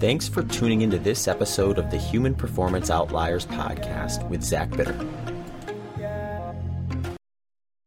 Thanks 0.00 0.26
for 0.26 0.42
tuning 0.42 0.80
into 0.80 0.98
this 0.98 1.28
episode 1.28 1.76
of 1.76 1.90
the 1.90 1.98
Human 1.98 2.34
Performance 2.34 2.88
Outliers 2.88 3.44
podcast 3.44 4.26
with 4.30 4.42
Zach 4.42 4.70
Bitter. 4.70 4.98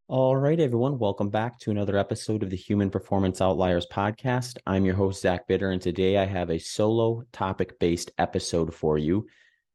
All 0.06 0.36
right, 0.36 0.60
everyone, 0.60 1.00
welcome 1.00 1.28
back 1.28 1.58
to 1.58 1.72
another 1.72 1.98
episode 1.98 2.44
of 2.44 2.50
the 2.50 2.56
Human 2.56 2.88
Performance 2.88 3.40
Outliers 3.40 3.88
podcast. 3.92 4.58
I'm 4.64 4.84
your 4.84 4.94
host, 4.94 5.22
Zach 5.22 5.48
Bitter, 5.48 5.72
and 5.72 5.82
today 5.82 6.16
I 6.16 6.24
have 6.24 6.50
a 6.50 6.58
solo 6.60 7.24
topic 7.32 7.80
based 7.80 8.12
episode 8.18 8.72
for 8.72 8.96
you. 8.96 9.26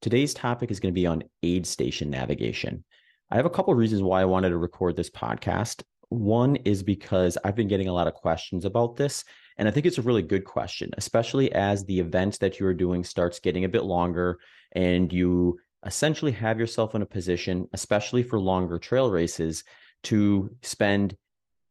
Today's 0.01 0.33
topic 0.33 0.71
is 0.71 0.79
going 0.79 0.93
to 0.93 1.01
be 1.01 1.07
on 1.07 1.25
aid 1.43 1.67
station 1.67 2.09
navigation. 2.09 2.85
I 3.29 3.35
have 3.35 3.47
a 3.47 3.49
couple 3.49 3.73
of 3.73 3.77
reasons 3.77 4.01
why 4.01 4.21
I 4.21 4.25
wanted 4.25 4.51
to 4.51 4.57
record 4.57 4.95
this 4.95 5.09
podcast. 5.09 5.83
One 6.07 6.55
is 6.55 6.83
because 6.83 7.37
I've 7.43 7.57
been 7.57 7.67
getting 7.67 7.89
a 7.89 7.93
lot 7.93 8.07
of 8.07 8.13
questions 8.13 8.63
about 8.63 8.95
this, 8.95 9.25
and 9.59 9.67
I 9.67 9.71
think 9.71 9.85
it's 9.85 9.97
a 9.97 10.03
really 10.03 10.21
good 10.21 10.45
question, 10.45 10.91
especially 10.97 11.51
as 11.51 11.83
the 11.83 11.99
event 11.99 12.39
that 12.39 12.61
you 12.61 12.65
are 12.65 12.73
doing 12.73 13.03
starts 13.03 13.41
getting 13.41 13.65
a 13.65 13.69
bit 13.69 13.83
longer 13.83 14.39
and 14.71 15.11
you 15.11 15.59
essentially 15.85 16.31
have 16.31 16.57
yourself 16.57 16.95
in 16.95 17.01
a 17.01 17.05
position, 17.05 17.67
especially 17.73 18.23
for 18.23 18.39
longer 18.39 18.79
trail 18.79 19.11
races, 19.11 19.65
to 20.03 20.49
spend 20.61 21.17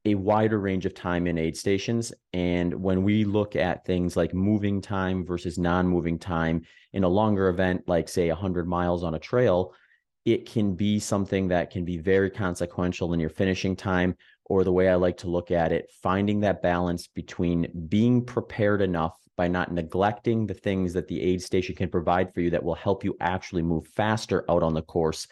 a 0.04 0.14
wider 0.14 0.60
range 0.60 0.84
of 0.84 0.92
time 0.92 1.26
in 1.26 1.38
aid 1.38 1.56
stations. 1.56 2.12
And 2.34 2.74
when 2.74 3.04
we 3.04 3.24
look 3.24 3.56
at 3.56 3.86
things 3.86 4.18
like 4.18 4.34
moving 4.34 4.82
time 4.82 5.24
versus 5.24 5.58
non 5.58 5.88
moving 5.88 6.18
time 6.18 6.66
in 6.92 7.04
a 7.04 7.08
longer 7.08 7.48
event, 7.48 7.84
like 7.88 8.10
say 8.10 8.28
100 8.28 8.68
miles 8.68 9.02
on 9.02 9.14
a 9.14 9.18
trail, 9.18 9.72
it 10.32 10.46
can 10.46 10.74
be 10.74 10.98
something 10.98 11.48
that 11.48 11.70
can 11.70 11.84
be 11.84 11.98
very 11.98 12.30
consequential 12.30 13.12
in 13.12 13.20
your 13.20 13.30
finishing 13.30 13.76
time 13.76 14.16
or 14.44 14.64
the 14.64 14.72
way 14.72 14.88
I 14.88 14.94
like 14.94 15.18
to 15.18 15.30
look 15.30 15.50
at 15.50 15.72
it, 15.72 15.90
finding 16.02 16.40
that 16.40 16.62
balance 16.62 17.06
between 17.06 17.86
being 17.88 18.24
prepared 18.24 18.80
enough 18.80 19.18
by 19.36 19.46
not 19.46 19.72
neglecting 19.72 20.46
the 20.46 20.54
things 20.54 20.92
that 20.94 21.06
the 21.06 21.20
aid 21.20 21.42
station 21.42 21.74
can 21.74 21.88
provide 21.88 22.32
for 22.32 22.40
you 22.40 22.50
that 22.50 22.62
will 22.62 22.74
help 22.74 23.04
you 23.04 23.16
actually 23.20 23.62
move 23.62 23.86
faster 23.86 24.44
out 24.50 24.62
on 24.62 24.74
the 24.74 24.82
course, 24.82 25.28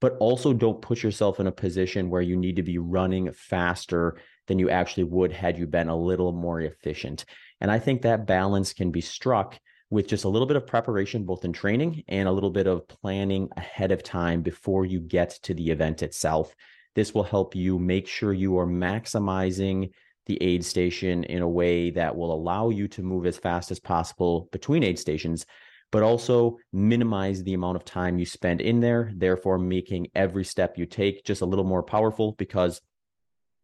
but 0.00 0.16
also 0.18 0.52
don't 0.52 0.82
put 0.82 1.02
yourself 1.02 1.38
in 1.38 1.46
a 1.46 1.52
position 1.52 2.10
where 2.10 2.22
you 2.22 2.36
need 2.36 2.56
to 2.56 2.62
be 2.62 2.78
running 2.78 3.30
faster 3.32 4.16
than 4.46 4.58
you 4.58 4.70
actually 4.70 5.04
would 5.04 5.32
had 5.32 5.58
you 5.58 5.66
been 5.66 5.88
a 5.88 5.96
little 5.96 6.32
more 6.32 6.60
efficient. 6.60 7.24
And 7.60 7.70
I 7.70 7.78
think 7.78 8.02
that 8.02 8.26
balance 8.26 8.72
can 8.72 8.90
be 8.90 9.00
struck 9.00 9.58
with 9.90 10.08
just 10.08 10.24
a 10.24 10.28
little 10.28 10.46
bit 10.46 10.56
of 10.56 10.66
preparation, 10.66 11.24
both 11.24 11.44
in 11.44 11.52
training 11.52 12.02
and 12.08 12.28
a 12.28 12.32
little 12.32 12.50
bit 12.50 12.66
of 12.66 12.88
planning 12.88 13.48
ahead 13.56 13.92
of 13.92 14.02
time 14.02 14.42
before 14.42 14.84
you 14.84 15.00
get 15.00 15.30
to 15.42 15.54
the 15.54 15.70
event 15.70 16.02
itself. 16.02 16.54
This 16.94 17.14
will 17.14 17.22
help 17.22 17.54
you 17.54 17.78
make 17.78 18.08
sure 18.08 18.32
you 18.32 18.58
are 18.58 18.66
maximizing 18.66 19.90
the 20.26 20.42
aid 20.42 20.64
station 20.64 21.24
in 21.24 21.42
a 21.42 21.48
way 21.48 21.90
that 21.90 22.16
will 22.16 22.32
allow 22.32 22.70
you 22.70 22.88
to 22.88 23.02
move 23.02 23.26
as 23.26 23.38
fast 23.38 23.70
as 23.70 23.78
possible 23.78 24.48
between 24.50 24.82
aid 24.82 24.98
stations, 24.98 25.46
but 25.92 26.02
also 26.02 26.58
minimize 26.72 27.44
the 27.44 27.54
amount 27.54 27.76
of 27.76 27.84
time 27.84 28.18
you 28.18 28.26
spend 28.26 28.60
in 28.60 28.80
there, 28.80 29.12
therefore 29.14 29.58
making 29.58 30.08
every 30.16 30.44
step 30.44 30.76
you 30.76 30.84
take 30.84 31.24
just 31.24 31.42
a 31.42 31.46
little 31.46 31.64
more 31.64 31.82
powerful 31.82 32.32
because 32.32 32.80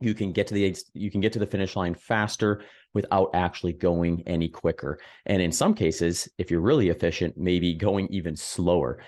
you 0.04 0.14
can 0.14 0.32
get 0.32 0.46
to 0.48 0.54
the 0.54 0.76
you 0.94 1.10
can 1.10 1.20
get 1.20 1.32
to 1.32 1.38
the 1.38 1.46
finish 1.46 1.76
line 1.76 1.94
faster 1.94 2.62
without 2.94 3.30
actually 3.34 3.72
going 3.72 4.22
any 4.26 4.48
quicker. 4.48 4.98
And 5.26 5.40
in 5.40 5.52
some 5.52 5.74
cases 5.74 6.28
if 6.38 6.50
you're 6.50 6.60
really 6.60 6.88
efficient 6.88 7.36
maybe 7.36 7.74
going 7.74 8.08
even 8.08 8.36
slower. 8.36 8.98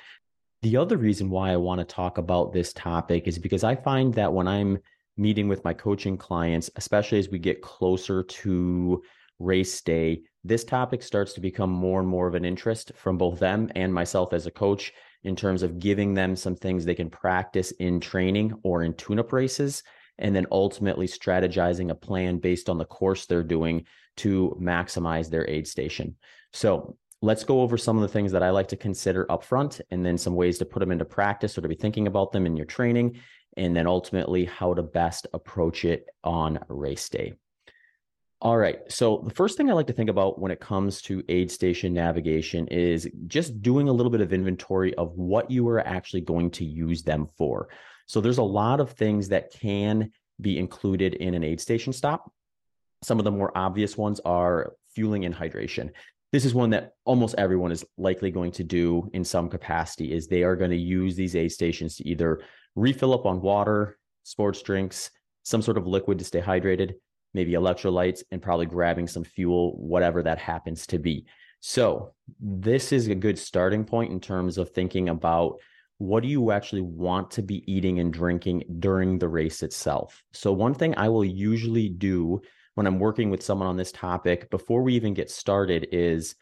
The 0.62 0.76
other 0.78 0.96
reason 0.96 1.28
why 1.28 1.52
i 1.52 1.56
want 1.56 1.80
to 1.80 1.84
talk 1.84 2.16
about 2.18 2.52
this 2.52 2.72
topic 2.72 3.28
is 3.28 3.38
because 3.38 3.64
i 3.64 3.74
find 3.74 4.14
that 4.14 4.32
when 4.32 4.48
i'm 4.48 4.78
meeting 5.16 5.46
with 5.46 5.62
my 5.62 5.74
coaching 5.74 6.16
clients 6.16 6.70
especially 6.76 7.18
as 7.18 7.28
we 7.28 7.38
get 7.38 7.60
closer 7.60 8.22
to 8.22 9.02
race 9.38 9.80
day 9.82 10.22
this 10.42 10.64
topic 10.64 11.02
starts 11.02 11.32
to 11.32 11.40
become 11.40 11.70
more 11.70 12.00
and 12.00 12.08
more 12.08 12.26
of 12.26 12.34
an 12.34 12.44
interest 12.44 12.92
from 12.94 13.18
both 13.18 13.38
them 13.38 13.70
and 13.74 13.92
myself 13.92 14.32
as 14.32 14.46
a 14.46 14.50
coach 14.50 14.92
in 15.24 15.34
terms 15.34 15.62
of 15.62 15.78
giving 15.78 16.14
them 16.14 16.36
some 16.36 16.54
things 16.54 16.84
they 16.84 16.94
can 16.94 17.10
practice 17.10 17.70
in 17.72 17.98
training 17.98 18.52
or 18.62 18.82
in 18.82 18.94
tune-up 18.94 19.32
races 19.32 19.82
and 20.18 20.34
then 20.34 20.46
ultimately 20.50 21.06
strategizing 21.06 21.90
a 21.90 21.94
plan 21.94 22.38
based 22.38 22.68
on 22.68 22.78
the 22.78 22.84
course 22.84 23.26
they're 23.26 23.42
doing 23.42 23.84
to 24.16 24.56
maximize 24.60 25.28
their 25.28 25.48
aid 25.48 25.66
station. 25.66 26.16
So 26.52 26.96
let's 27.20 27.44
go 27.44 27.62
over 27.62 27.76
some 27.76 27.96
of 27.96 28.02
the 28.02 28.08
things 28.08 28.32
that 28.32 28.42
I 28.42 28.50
like 28.50 28.68
to 28.68 28.76
consider 28.76 29.26
upfront 29.26 29.80
and 29.90 30.04
then 30.04 30.18
some 30.18 30.34
ways 30.34 30.58
to 30.58 30.64
put 30.64 30.80
them 30.80 30.92
into 30.92 31.04
practice 31.04 31.56
or 31.58 31.62
to 31.62 31.68
be 31.68 31.74
thinking 31.74 32.06
about 32.06 32.32
them 32.32 32.46
in 32.46 32.56
your 32.56 32.66
training, 32.66 33.20
and 33.56 33.74
then 33.74 33.86
ultimately 33.86 34.44
how 34.44 34.74
to 34.74 34.82
best 34.82 35.26
approach 35.32 35.84
it 35.84 36.06
on 36.22 36.58
race 36.68 37.08
day. 37.08 37.34
All 38.40 38.58
right. 38.58 38.80
So 38.92 39.22
the 39.24 39.32
first 39.32 39.56
thing 39.56 39.70
I 39.70 39.72
like 39.72 39.86
to 39.86 39.94
think 39.94 40.10
about 40.10 40.38
when 40.38 40.52
it 40.52 40.60
comes 40.60 41.00
to 41.02 41.24
aid 41.30 41.50
station 41.50 41.94
navigation 41.94 42.68
is 42.68 43.08
just 43.26 43.62
doing 43.62 43.88
a 43.88 43.92
little 43.92 44.10
bit 44.10 44.20
of 44.20 44.34
inventory 44.34 44.94
of 44.96 45.16
what 45.16 45.50
you 45.50 45.66
are 45.68 45.80
actually 45.80 46.20
going 46.20 46.50
to 46.52 46.64
use 46.64 47.02
them 47.02 47.26
for. 47.38 47.70
So 48.06 48.20
there's 48.20 48.38
a 48.38 48.42
lot 48.42 48.80
of 48.80 48.92
things 48.92 49.28
that 49.28 49.52
can 49.52 50.10
be 50.40 50.58
included 50.58 51.14
in 51.14 51.34
an 51.34 51.44
aid 51.44 51.60
station 51.60 51.92
stop. 51.92 52.30
Some 53.02 53.18
of 53.18 53.24
the 53.24 53.30
more 53.30 53.56
obvious 53.56 53.96
ones 53.96 54.20
are 54.24 54.74
fueling 54.94 55.24
and 55.24 55.34
hydration. 55.34 55.90
This 56.32 56.44
is 56.44 56.54
one 56.54 56.70
that 56.70 56.92
almost 57.04 57.36
everyone 57.38 57.70
is 57.70 57.84
likely 57.96 58.30
going 58.30 58.52
to 58.52 58.64
do 58.64 59.08
in 59.12 59.24
some 59.24 59.48
capacity 59.48 60.12
is 60.12 60.26
they 60.26 60.42
are 60.42 60.56
going 60.56 60.70
to 60.70 60.76
use 60.76 61.14
these 61.14 61.36
aid 61.36 61.52
stations 61.52 61.96
to 61.96 62.08
either 62.08 62.40
refill 62.74 63.14
up 63.14 63.24
on 63.24 63.40
water, 63.40 63.98
sports 64.24 64.60
drinks, 64.62 65.10
some 65.44 65.62
sort 65.62 65.78
of 65.78 65.86
liquid 65.86 66.18
to 66.18 66.24
stay 66.24 66.40
hydrated, 66.40 66.94
maybe 67.34 67.52
electrolytes 67.52 68.22
and 68.32 68.42
probably 68.42 68.66
grabbing 68.66 69.06
some 69.06 69.24
fuel 69.24 69.76
whatever 69.76 70.22
that 70.22 70.38
happens 70.38 70.86
to 70.88 70.98
be. 70.98 71.26
So, 71.60 72.14
this 72.40 72.92
is 72.92 73.08
a 73.08 73.14
good 73.14 73.38
starting 73.38 73.84
point 73.84 74.12
in 74.12 74.20
terms 74.20 74.58
of 74.58 74.70
thinking 74.70 75.08
about 75.08 75.60
what 75.98 76.22
do 76.22 76.28
you 76.28 76.50
actually 76.50 76.82
want 76.82 77.30
to 77.32 77.42
be 77.42 77.70
eating 77.72 78.00
and 78.00 78.12
drinking 78.12 78.64
during 78.80 79.18
the 79.18 79.28
race 79.28 79.62
itself? 79.62 80.22
So, 80.32 80.52
one 80.52 80.74
thing 80.74 80.94
I 80.96 81.08
will 81.08 81.24
usually 81.24 81.88
do 81.88 82.40
when 82.74 82.86
I'm 82.86 82.98
working 82.98 83.30
with 83.30 83.42
someone 83.42 83.68
on 83.68 83.76
this 83.76 83.92
topic 83.92 84.50
before 84.50 84.82
we 84.82 84.94
even 84.94 85.14
get 85.14 85.30
started 85.30 85.88
is 85.92 86.34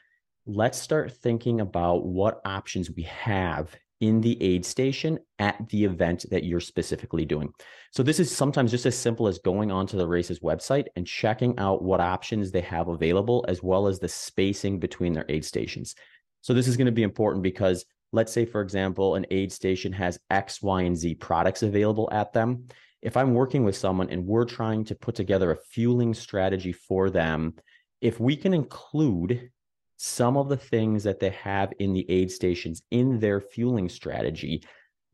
let's 0.47 0.79
start 0.79 1.13
thinking 1.13 1.61
about 1.61 2.07
what 2.07 2.41
options 2.45 2.91
we 2.91 3.03
have 3.03 3.75
in 4.01 4.21
the 4.21 4.43
aid 4.43 4.67
station 4.67 5.17
at 5.39 5.57
the 5.69 5.85
event 5.85 6.25
that 6.31 6.43
you're 6.43 6.59
specifically 6.59 7.25
doing. 7.25 7.53
So, 7.93 8.03
this 8.03 8.19
is 8.19 8.35
sometimes 8.35 8.71
just 8.71 8.87
as 8.87 8.97
simple 8.97 9.29
as 9.29 9.39
going 9.39 9.71
onto 9.71 9.99
the 9.99 10.09
race's 10.09 10.41
website 10.41 10.87
and 10.97 11.07
checking 11.07 11.59
out 11.59 11.83
what 11.83 12.01
options 12.01 12.51
they 12.51 12.63
have 12.63 12.89
available, 12.89 13.45
as 13.49 13.63
well 13.63 13.87
as 13.87 13.99
the 13.99 14.09
spacing 14.09 14.79
between 14.81 15.13
their 15.13 15.27
aid 15.29 15.45
stations. 15.45 15.95
So, 16.41 16.55
this 16.55 16.67
is 16.67 16.77
going 16.77 16.87
to 16.87 16.93
be 16.93 17.03
important 17.03 17.43
because 17.43 17.85
let's 18.13 18.33
say, 18.33 18.45
for 18.45 18.61
example, 18.61 19.15
an 19.15 19.27
aid 19.31 19.53
station 19.53 19.93
has 19.93 20.19
X, 20.31 20.63
Y, 20.63 20.83
and 20.83 20.97
Z 20.97 21.15
products 21.17 21.63
available 21.63 22.09
at 22.13 22.33
them. 22.33 22.69
If 23.01 23.17
I'm 23.17 23.35
working 23.35 23.65
with 23.65 23.77
someone 23.77 24.11
and 24.11 24.27
we're 24.27 24.45
trying 24.45 24.85
to 24.85 24.95
put 24.95 25.15
together 25.15 25.51
a 25.51 25.57
fueling 25.57 26.15
strategy 26.15 26.73
for 26.73 27.11
them, 27.11 27.55
if 28.01 28.21
we 28.21 28.37
can 28.37 28.55
include 28.55 29.51
some 29.97 30.37
of 30.37 30.49
the 30.49 30.57
things 30.57 31.05
that 31.05 31.21
they 31.21 31.31
have 31.31 31.73
in 31.79 31.93
the 31.93 32.09
aid 32.11 32.31
stations 32.31 32.83
in 32.91 33.19
their 33.19 33.41
fueling 33.41 33.89
strategy, 33.89 34.63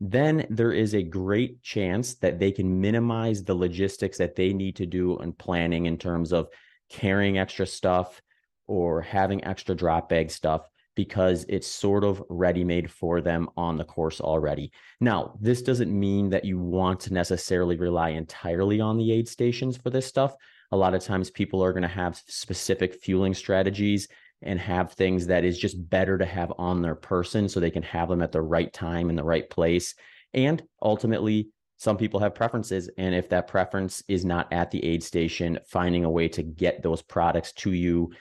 then 0.01 0.45
there 0.49 0.71
is 0.71 0.93
a 0.93 1.03
great 1.03 1.61
chance 1.61 2.15
that 2.15 2.39
they 2.39 2.51
can 2.51 2.79
minimize 2.79 3.43
the 3.43 3.53
logistics 3.53 4.17
that 4.17 4.35
they 4.35 4.53
need 4.53 4.75
to 4.75 4.85
do 4.85 5.17
and 5.17 5.37
planning 5.37 5.85
in 5.85 5.97
terms 5.97 6.31
of 6.31 6.47
carrying 6.89 7.37
extra 7.37 7.67
stuff 7.67 8.21
or 8.67 9.01
having 9.01 9.43
extra 9.43 9.75
drop 9.75 10.09
bag 10.09 10.31
stuff 10.31 10.67
because 10.99 11.45
it's 11.47 11.65
sort 11.65 12.03
of 12.03 12.21
ready 12.27 12.61
made 12.61 12.91
for 12.91 13.21
them 13.21 13.47
on 13.55 13.77
the 13.77 13.85
course 13.85 14.19
already. 14.19 14.69
Now, 14.99 15.37
this 15.39 15.61
doesn't 15.61 15.97
mean 15.97 16.29
that 16.31 16.43
you 16.43 16.59
want 16.59 16.99
to 16.99 17.13
necessarily 17.13 17.77
rely 17.77 18.09
entirely 18.09 18.81
on 18.81 18.97
the 18.97 19.13
aid 19.13 19.29
stations 19.29 19.77
for 19.77 19.91
this 19.91 20.05
stuff. 20.05 20.35
A 20.73 20.75
lot 20.75 20.93
of 20.93 21.01
times 21.01 21.29
people 21.29 21.63
are 21.63 21.71
going 21.71 21.83
to 21.83 21.87
have 21.87 22.21
specific 22.27 22.95
fueling 22.95 23.33
strategies 23.33 24.09
and 24.41 24.59
have 24.59 24.91
things 24.91 25.27
that 25.27 25.45
is 25.45 25.57
just 25.57 25.89
better 25.89 26.17
to 26.17 26.25
have 26.25 26.51
on 26.57 26.81
their 26.81 26.95
person 26.95 27.47
so 27.47 27.61
they 27.61 27.71
can 27.71 27.83
have 27.83 28.09
them 28.09 28.21
at 28.21 28.33
the 28.33 28.41
right 28.41 28.73
time 28.73 29.09
in 29.09 29.15
the 29.15 29.23
right 29.23 29.49
place. 29.49 29.95
And 30.33 30.61
ultimately, 30.81 31.47
some 31.77 31.95
people 31.95 32.19
have 32.19 32.35
preferences. 32.35 32.89
And 32.97 33.15
if 33.15 33.29
that 33.29 33.47
preference 33.47 34.03
is 34.09 34.25
not 34.25 34.51
at 34.51 34.69
the 34.69 34.83
aid 34.83 35.01
station, 35.01 35.59
finding 35.65 36.03
a 36.03 36.11
way 36.11 36.27
to 36.27 36.43
get 36.43 36.83
those 36.83 37.01
products 37.01 37.53
to 37.53 37.71
you 37.71 38.11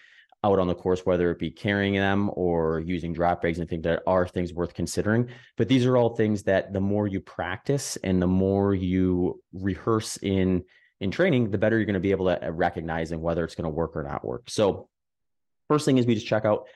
out 0.45 0.59
on 0.59 0.69
the 0.69 0.75
course, 0.75 1.05
whether 1.05 1.31
it 1.31 1.39
be 1.39 1.51
carrying 1.51 1.95
them 1.95 2.31
or 2.35 2.81
using 2.81 3.13
drop 3.13 3.43
bags. 3.43 3.59
And 3.59 3.67
I 3.67 3.69
think 3.69 3.83
that 3.83 4.03
are 4.07 4.27
things 4.27 4.53
worth 4.53 4.73
considering. 4.73 5.29
But 5.57 5.69
these 5.69 5.85
are 5.85 5.97
all 5.97 6.15
things 6.15 6.45
that 6.45 6.73
the 6.73 6.81
more 6.81 7.09
you 7.09 7.21
practice 7.21 7.97
and 8.05 8.23
the 8.23 8.27
more 8.27 8.75
you 8.75 9.43
rehearse 9.53 10.17
in 10.19 10.65
in 11.01 11.11
training, 11.13 11.51
the 11.51 11.59
better 11.59 11.77
you're 11.77 11.87
going 11.87 11.95
to 11.95 12.01
be 12.01 12.11
able 12.11 12.27
to 12.27 12.45
uh, 12.45 12.51
recognizing 12.51 13.21
whether 13.21 13.45
it's 13.45 13.55
going 13.55 13.65
to 13.65 13.71
work 13.71 13.97
or 13.97 14.03
not 14.03 14.25
work. 14.25 14.51
So 14.51 14.89
first 15.69 15.85
thing 15.85 15.97
is 15.99 16.07
we 16.07 16.15
just 16.15 16.27
check 16.27 16.45
out 16.45 16.67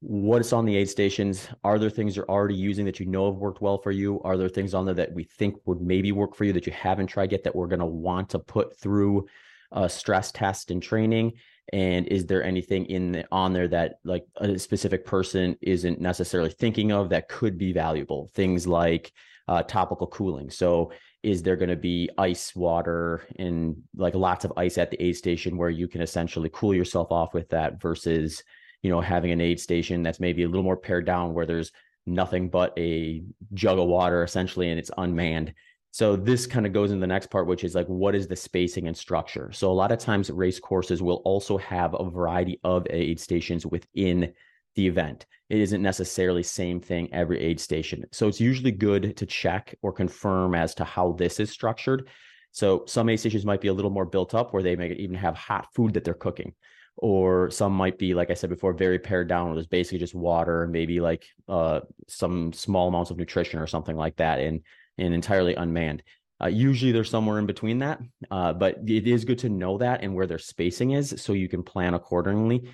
what's 0.00 0.52
on 0.52 0.66
the 0.66 0.76
aid 0.76 0.90
stations. 0.90 1.48
Are 1.64 1.78
there 1.78 1.88
things 1.88 2.16
you're 2.16 2.28
already 2.28 2.54
using 2.54 2.84
that 2.86 3.00
you 3.00 3.06
know 3.06 3.30
have 3.30 3.40
worked 3.40 3.62
well 3.62 3.78
for 3.78 3.90
you? 3.90 4.20
Are 4.24 4.36
there 4.36 4.48
things 4.48 4.74
on 4.74 4.84
there 4.84 4.94
that 4.96 5.12
we 5.12 5.24
think 5.24 5.56
would 5.64 5.80
maybe 5.80 6.12
work 6.12 6.34
for 6.34 6.44
you 6.44 6.52
that 6.52 6.66
you 6.66 6.72
haven't 6.72 7.06
tried 7.06 7.32
yet 7.32 7.44
that 7.44 7.54
we're 7.56 7.68
going 7.68 7.80
to 7.80 7.86
want 7.86 8.30
to 8.30 8.38
put 8.38 8.78
through 8.78 9.26
a 9.70 9.88
stress 9.88 10.32
test 10.32 10.70
and 10.70 10.82
training? 10.82 11.32
And 11.72 12.06
is 12.08 12.26
there 12.26 12.42
anything 12.42 12.86
in 12.86 13.12
the, 13.12 13.24
on 13.32 13.52
there 13.52 13.68
that 13.68 13.98
like 14.04 14.26
a 14.36 14.58
specific 14.58 15.06
person 15.06 15.56
isn't 15.62 16.00
necessarily 16.00 16.50
thinking 16.50 16.92
of 16.92 17.08
that 17.08 17.28
could 17.28 17.56
be 17.56 17.72
valuable? 17.72 18.30
Things 18.34 18.66
like 18.66 19.12
uh, 19.48 19.62
topical 19.62 20.06
cooling. 20.06 20.50
So 20.50 20.92
is 21.22 21.42
there 21.42 21.56
going 21.56 21.70
to 21.70 21.76
be 21.76 22.10
ice 22.18 22.54
water 22.54 23.26
and 23.36 23.76
like 23.96 24.14
lots 24.14 24.44
of 24.44 24.52
ice 24.56 24.76
at 24.76 24.90
the 24.90 25.02
aid 25.02 25.16
station 25.16 25.56
where 25.56 25.70
you 25.70 25.88
can 25.88 26.02
essentially 26.02 26.50
cool 26.52 26.74
yourself 26.74 27.10
off 27.10 27.32
with 27.32 27.48
that 27.50 27.80
versus 27.80 28.42
you 28.82 28.90
know 28.90 29.00
having 29.00 29.30
an 29.30 29.40
aid 29.40 29.60
station 29.60 30.02
that's 30.02 30.20
maybe 30.20 30.42
a 30.42 30.48
little 30.48 30.64
more 30.64 30.76
pared 30.76 31.06
down 31.06 31.32
where 31.32 31.46
there's 31.46 31.70
nothing 32.06 32.48
but 32.48 32.72
a 32.76 33.22
jug 33.54 33.78
of 33.78 33.86
water 33.86 34.24
essentially 34.24 34.70
and 34.70 34.78
it's 34.78 34.90
unmanned 34.98 35.54
so 35.92 36.16
this 36.16 36.46
kind 36.46 36.64
of 36.64 36.72
goes 36.72 36.90
into 36.90 37.02
the 37.02 37.06
next 37.06 37.28
part, 37.28 37.46
which 37.46 37.64
is 37.64 37.74
like, 37.74 37.86
what 37.86 38.14
is 38.14 38.26
the 38.26 38.34
spacing 38.34 38.88
and 38.88 38.96
structure? 38.96 39.52
So 39.52 39.70
a 39.70 39.74
lot 39.74 39.92
of 39.92 39.98
times 39.98 40.30
race 40.30 40.58
courses 40.58 41.02
will 41.02 41.20
also 41.26 41.58
have 41.58 41.94
a 41.94 42.08
variety 42.08 42.58
of 42.64 42.86
aid 42.88 43.20
stations 43.20 43.66
within 43.66 44.32
the 44.74 44.86
event. 44.86 45.26
It 45.50 45.60
isn't 45.60 45.82
necessarily 45.82 46.42
same 46.42 46.80
thing 46.80 47.12
every 47.12 47.40
aid 47.40 47.60
station. 47.60 48.06
So 48.10 48.26
it's 48.26 48.40
usually 48.40 48.72
good 48.72 49.18
to 49.18 49.26
check 49.26 49.74
or 49.82 49.92
confirm 49.92 50.54
as 50.54 50.74
to 50.76 50.84
how 50.84 51.12
this 51.12 51.38
is 51.38 51.50
structured. 51.50 52.08
So 52.52 52.84
some 52.86 53.10
aid 53.10 53.20
stations 53.20 53.44
might 53.44 53.60
be 53.60 53.68
a 53.68 53.74
little 53.74 53.90
more 53.90 54.06
built 54.06 54.34
up 54.34 54.54
where 54.54 54.62
they 54.62 54.76
may 54.76 54.92
even 54.92 55.16
have 55.16 55.36
hot 55.36 55.74
food 55.74 55.92
that 55.92 56.04
they're 56.04 56.14
cooking. 56.14 56.54
Or 56.96 57.50
some 57.50 57.74
might 57.74 57.98
be, 57.98 58.14
like 58.14 58.30
I 58.30 58.34
said 58.34 58.48
before, 58.48 58.72
very 58.72 58.98
pared 58.98 59.28
down 59.28 59.46
where 59.46 59.56
there's 59.56 59.66
basically 59.66 59.98
just 59.98 60.14
water 60.14 60.66
maybe 60.66 61.00
like 61.00 61.26
uh, 61.50 61.80
some 62.08 62.54
small 62.54 62.88
amounts 62.88 63.10
of 63.10 63.18
nutrition 63.18 63.60
or 63.60 63.66
something 63.66 63.96
like 63.96 64.16
that. 64.16 64.38
And 64.40 64.62
and 64.98 65.14
entirely 65.14 65.54
unmanned. 65.54 66.02
Uh, 66.42 66.48
usually 66.48 66.90
they're 66.90 67.04
somewhere 67.04 67.38
in 67.38 67.46
between 67.46 67.78
that, 67.78 68.00
uh, 68.30 68.52
but 68.52 68.78
it 68.86 69.06
is 69.06 69.24
good 69.24 69.38
to 69.38 69.48
know 69.48 69.78
that 69.78 70.02
and 70.02 70.12
where 70.14 70.26
their 70.26 70.38
spacing 70.38 70.90
is 70.92 71.14
so 71.18 71.32
you 71.32 71.48
can 71.48 71.62
plan 71.62 71.94
accordingly. 71.94 72.68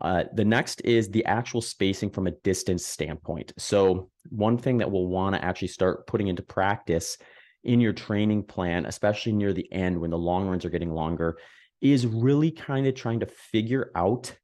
Uh, 0.00 0.24
the 0.34 0.44
next 0.44 0.80
is 0.80 1.08
the 1.10 1.24
actual 1.26 1.60
spacing 1.60 2.10
from 2.10 2.26
a 2.26 2.32
distance 2.42 2.86
standpoint. 2.86 3.52
So, 3.58 4.10
one 4.30 4.58
thing 4.58 4.78
that 4.78 4.90
we'll 4.90 5.06
want 5.06 5.36
to 5.36 5.44
actually 5.44 5.68
start 5.68 6.06
putting 6.06 6.26
into 6.26 6.42
practice 6.42 7.18
in 7.64 7.80
your 7.80 7.92
training 7.92 8.42
plan, 8.44 8.86
especially 8.86 9.32
near 9.32 9.52
the 9.52 9.70
end 9.72 10.00
when 10.00 10.10
the 10.10 10.18
long 10.18 10.48
runs 10.48 10.64
are 10.64 10.70
getting 10.70 10.92
longer, 10.92 11.38
is 11.80 12.06
really 12.06 12.50
kind 12.50 12.86
of 12.86 12.94
trying 12.94 13.20
to 13.20 13.26
figure 13.26 13.92
out 13.94 14.34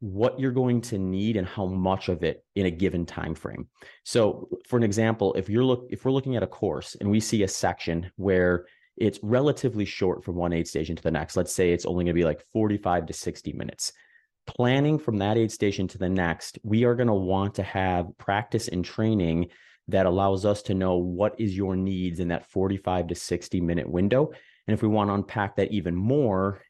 what 0.00 0.40
you're 0.40 0.50
going 0.50 0.80
to 0.80 0.98
need 0.98 1.36
and 1.36 1.46
how 1.46 1.66
much 1.66 2.08
of 2.08 2.24
it 2.24 2.42
in 2.56 2.66
a 2.66 2.70
given 2.70 3.04
time 3.04 3.34
frame. 3.34 3.68
So, 4.04 4.48
for 4.66 4.76
an 4.76 4.82
example, 4.82 5.34
if 5.34 5.48
you're 5.48 5.64
look 5.64 5.86
if 5.90 6.04
we're 6.04 6.10
looking 6.10 6.36
at 6.36 6.42
a 6.42 6.48
course 6.48 6.96
and 7.00 7.10
we 7.10 7.20
see 7.20 7.42
a 7.42 7.48
section 7.48 8.10
where 8.16 8.66
it's 8.96 9.18
relatively 9.22 9.84
short 9.84 10.24
from 10.24 10.36
one 10.36 10.52
aid 10.52 10.66
station 10.66 10.96
to 10.96 11.02
the 11.02 11.10
next, 11.10 11.36
let's 11.36 11.54
say 11.54 11.72
it's 11.72 11.86
only 11.86 12.04
going 12.04 12.14
to 12.14 12.20
be 12.20 12.24
like 12.24 12.44
45 12.52 13.06
to 13.06 13.12
60 13.12 13.52
minutes. 13.52 13.92
Planning 14.46 14.98
from 14.98 15.18
that 15.18 15.36
aid 15.36 15.52
station 15.52 15.86
to 15.88 15.98
the 15.98 16.08
next, 16.08 16.58
we 16.62 16.84
are 16.84 16.94
going 16.94 17.06
to 17.06 17.14
want 17.14 17.54
to 17.54 17.62
have 17.62 18.16
practice 18.18 18.68
and 18.68 18.84
training 18.84 19.48
that 19.88 20.06
allows 20.06 20.44
us 20.44 20.62
to 20.62 20.74
know 20.74 20.96
what 20.96 21.38
is 21.38 21.56
your 21.56 21.76
needs 21.76 22.20
in 22.20 22.28
that 22.28 22.46
45 22.50 23.08
to 23.08 23.14
60 23.14 23.60
minute 23.60 23.88
window. 23.88 24.30
And 24.66 24.74
if 24.74 24.82
we 24.82 24.88
want 24.88 25.08
to 25.10 25.14
unpack 25.14 25.56
that 25.56 25.72
even 25.72 25.94
more 25.94 26.62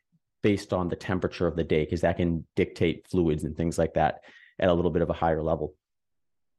based 0.42 0.72
on 0.72 0.88
the 0.88 0.96
temperature 0.96 1.46
of 1.46 1.56
the 1.56 1.64
day 1.64 1.84
because 1.84 2.00
that 2.02 2.16
can 2.16 2.46
dictate 2.56 3.06
fluids 3.08 3.44
and 3.44 3.56
things 3.56 3.78
like 3.78 3.94
that 3.94 4.20
at 4.58 4.68
a 4.68 4.74
little 4.74 4.90
bit 4.90 5.02
of 5.02 5.10
a 5.10 5.14
higher 5.14 5.42
level. 5.42 5.74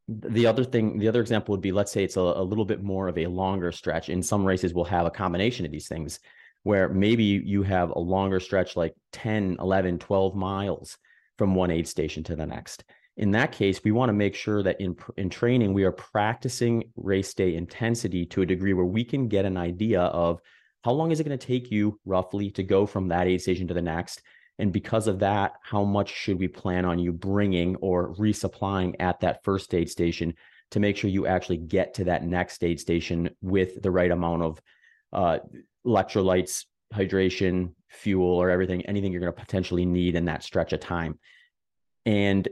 The 0.07 0.47
other 0.47 0.63
thing 0.63 0.99
the 0.99 1.07
other 1.07 1.21
example 1.21 1.53
would 1.53 1.61
be 1.61 1.71
let's 1.71 1.91
say 1.91 2.03
it's 2.03 2.17
a, 2.17 2.21
a, 2.21 2.43
little 2.43 2.65
bit 2.65 2.83
more 2.83 3.07
of 3.07 3.17
a 3.17 3.27
longer 3.27 3.71
stretch 3.71 4.09
in 4.09 4.21
some 4.21 4.43
races 4.43 4.73
we'll 4.73 4.85
have 4.85 5.05
a 5.05 5.11
combination 5.11 5.65
of 5.65 5.71
these 5.71 5.87
things 5.87 6.19
where 6.63 6.89
maybe 6.89 7.23
you 7.23 7.63
have 7.63 7.91
a 7.91 7.99
longer 7.99 8.39
stretch 8.39 8.75
like 8.75 8.93
10 9.13 9.57
11 9.59 9.99
12 9.99 10.35
miles 10.35 10.97
from 11.37 11.55
one 11.55 11.71
aid 11.71 11.87
station 11.87 12.23
to 12.25 12.35
the 12.35 12.45
next. 12.45 12.83
In 13.15 13.31
that 13.31 13.51
case 13.51 13.83
we 13.83 13.91
want 13.91 14.09
to 14.09 14.13
make 14.13 14.35
sure 14.35 14.63
that 14.63 14.81
in 14.81 14.97
in 15.17 15.29
training 15.29 15.73
we 15.73 15.83
are 15.83 15.93
practicing 15.93 16.91
race 16.97 17.33
day 17.33 17.55
intensity 17.55 18.25
to 18.27 18.41
a 18.41 18.45
degree 18.45 18.73
where 18.73 18.85
we 18.85 19.05
can 19.05 19.27
get 19.27 19.45
an 19.45 19.55
idea 19.55 20.01
of 20.01 20.41
how 20.83 20.91
long 20.91 21.11
is 21.11 21.19
it 21.19 21.25
going 21.25 21.37
to 21.37 21.47
take 21.47 21.71
you 21.71 21.99
roughly 22.05 22.49
to 22.51 22.63
go 22.63 22.85
from 22.85 23.07
that 23.07 23.27
aid 23.27 23.41
station 23.41 23.67
to 23.67 23.73
the 23.73 23.81
next? 23.81 24.21
And 24.59 24.71
because 24.71 25.07
of 25.07 25.19
that, 25.19 25.53
how 25.63 25.83
much 25.83 26.13
should 26.13 26.37
we 26.37 26.47
plan 26.47 26.85
on 26.85 26.99
you 26.99 27.11
bringing 27.11 27.75
or 27.77 28.13
resupplying 28.15 28.95
at 28.99 29.19
that 29.21 29.43
first 29.43 29.73
aid 29.73 29.89
station 29.89 30.33
to 30.71 30.79
make 30.79 30.97
sure 30.97 31.09
you 31.09 31.27
actually 31.27 31.57
get 31.57 31.95
to 31.95 32.05
that 32.05 32.23
next 32.23 32.63
aid 32.63 32.79
station 32.79 33.29
with 33.41 33.81
the 33.81 33.91
right 33.91 34.11
amount 34.11 34.43
of 34.43 34.61
uh, 35.13 35.39
electrolytes, 35.85 36.65
hydration, 36.93 37.73
fuel, 37.89 38.37
or 38.37 38.49
everything, 38.49 38.85
anything 38.85 39.11
you're 39.11 39.21
going 39.21 39.33
to 39.33 39.39
potentially 39.39 39.85
need 39.85 40.15
in 40.15 40.25
that 40.25 40.43
stretch 40.43 40.73
of 40.73 40.79
time. 40.79 41.19
And 42.05 42.47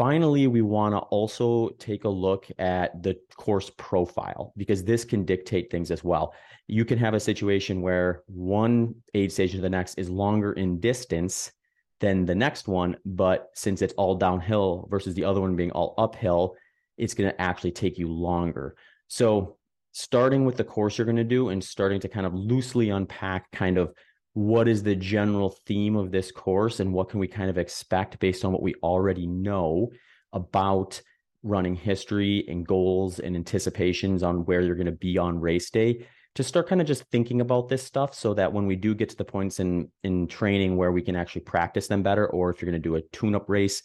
Finally, 0.00 0.46
we 0.46 0.62
want 0.62 0.94
to 0.94 0.98
also 1.10 1.68
take 1.78 2.04
a 2.04 2.08
look 2.08 2.46
at 2.58 3.02
the 3.02 3.14
course 3.36 3.70
profile 3.76 4.54
because 4.56 4.82
this 4.82 5.04
can 5.04 5.26
dictate 5.26 5.70
things 5.70 5.90
as 5.90 6.02
well. 6.02 6.32
You 6.68 6.86
can 6.86 6.96
have 6.96 7.12
a 7.12 7.20
situation 7.20 7.82
where 7.82 8.22
one 8.26 8.94
aid 9.12 9.30
station 9.30 9.58
to 9.58 9.62
the 9.62 9.68
next 9.68 9.98
is 9.98 10.08
longer 10.08 10.54
in 10.54 10.80
distance 10.80 11.52
than 12.00 12.24
the 12.24 12.34
next 12.34 12.66
one, 12.66 12.96
but 13.04 13.50
since 13.52 13.82
it's 13.82 13.92
all 13.98 14.14
downhill 14.14 14.88
versus 14.90 15.12
the 15.12 15.24
other 15.24 15.42
one 15.42 15.54
being 15.54 15.70
all 15.72 15.92
uphill, 15.98 16.56
it's 16.96 17.12
going 17.12 17.30
to 17.30 17.38
actually 17.38 17.72
take 17.72 17.98
you 17.98 18.10
longer. 18.10 18.76
So, 19.08 19.58
starting 19.92 20.46
with 20.46 20.56
the 20.56 20.64
course 20.64 20.96
you're 20.96 21.04
going 21.04 21.16
to 21.16 21.24
do 21.24 21.50
and 21.50 21.62
starting 21.62 22.00
to 22.00 22.08
kind 22.08 22.24
of 22.24 22.32
loosely 22.32 22.88
unpack 22.88 23.50
kind 23.50 23.76
of 23.76 23.92
what 24.34 24.68
is 24.68 24.82
the 24.82 24.94
general 24.94 25.50
theme 25.66 25.96
of 25.96 26.10
this 26.10 26.30
course 26.30 26.80
and 26.80 26.92
what 26.92 27.08
can 27.08 27.20
we 27.20 27.26
kind 27.26 27.50
of 27.50 27.58
expect 27.58 28.18
based 28.20 28.44
on 28.44 28.52
what 28.52 28.62
we 28.62 28.74
already 28.82 29.26
know 29.26 29.90
about 30.32 31.00
running 31.42 31.74
history 31.74 32.44
and 32.48 32.66
goals 32.66 33.18
and 33.18 33.34
anticipations 33.34 34.22
on 34.22 34.44
where 34.44 34.60
you're 34.60 34.74
going 34.74 34.86
to 34.86 34.92
be 34.92 35.18
on 35.18 35.40
race 35.40 35.70
day 35.70 36.06
to 36.34 36.44
start 36.44 36.68
kind 36.68 36.80
of 36.80 36.86
just 36.86 37.02
thinking 37.10 37.40
about 37.40 37.68
this 37.68 37.82
stuff 37.82 38.14
so 38.14 38.34
that 38.34 38.52
when 38.52 38.66
we 38.66 38.76
do 38.76 38.94
get 38.94 39.08
to 39.08 39.16
the 39.16 39.24
points 39.24 39.58
in 39.58 39.88
in 40.04 40.28
training 40.28 40.76
where 40.76 40.92
we 40.92 41.02
can 41.02 41.16
actually 41.16 41.40
practice 41.40 41.88
them 41.88 42.02
better 42.02 42.26
or 42.28 42.50
if 42.50 42.60
you're 42.60 42.70
going 42.70 42.80
to 42.80 42.88
do 42.88 42.96
a 42.96 43.02
tune 43.12 43.34
up 43.34 43.48
race 43.48 43.82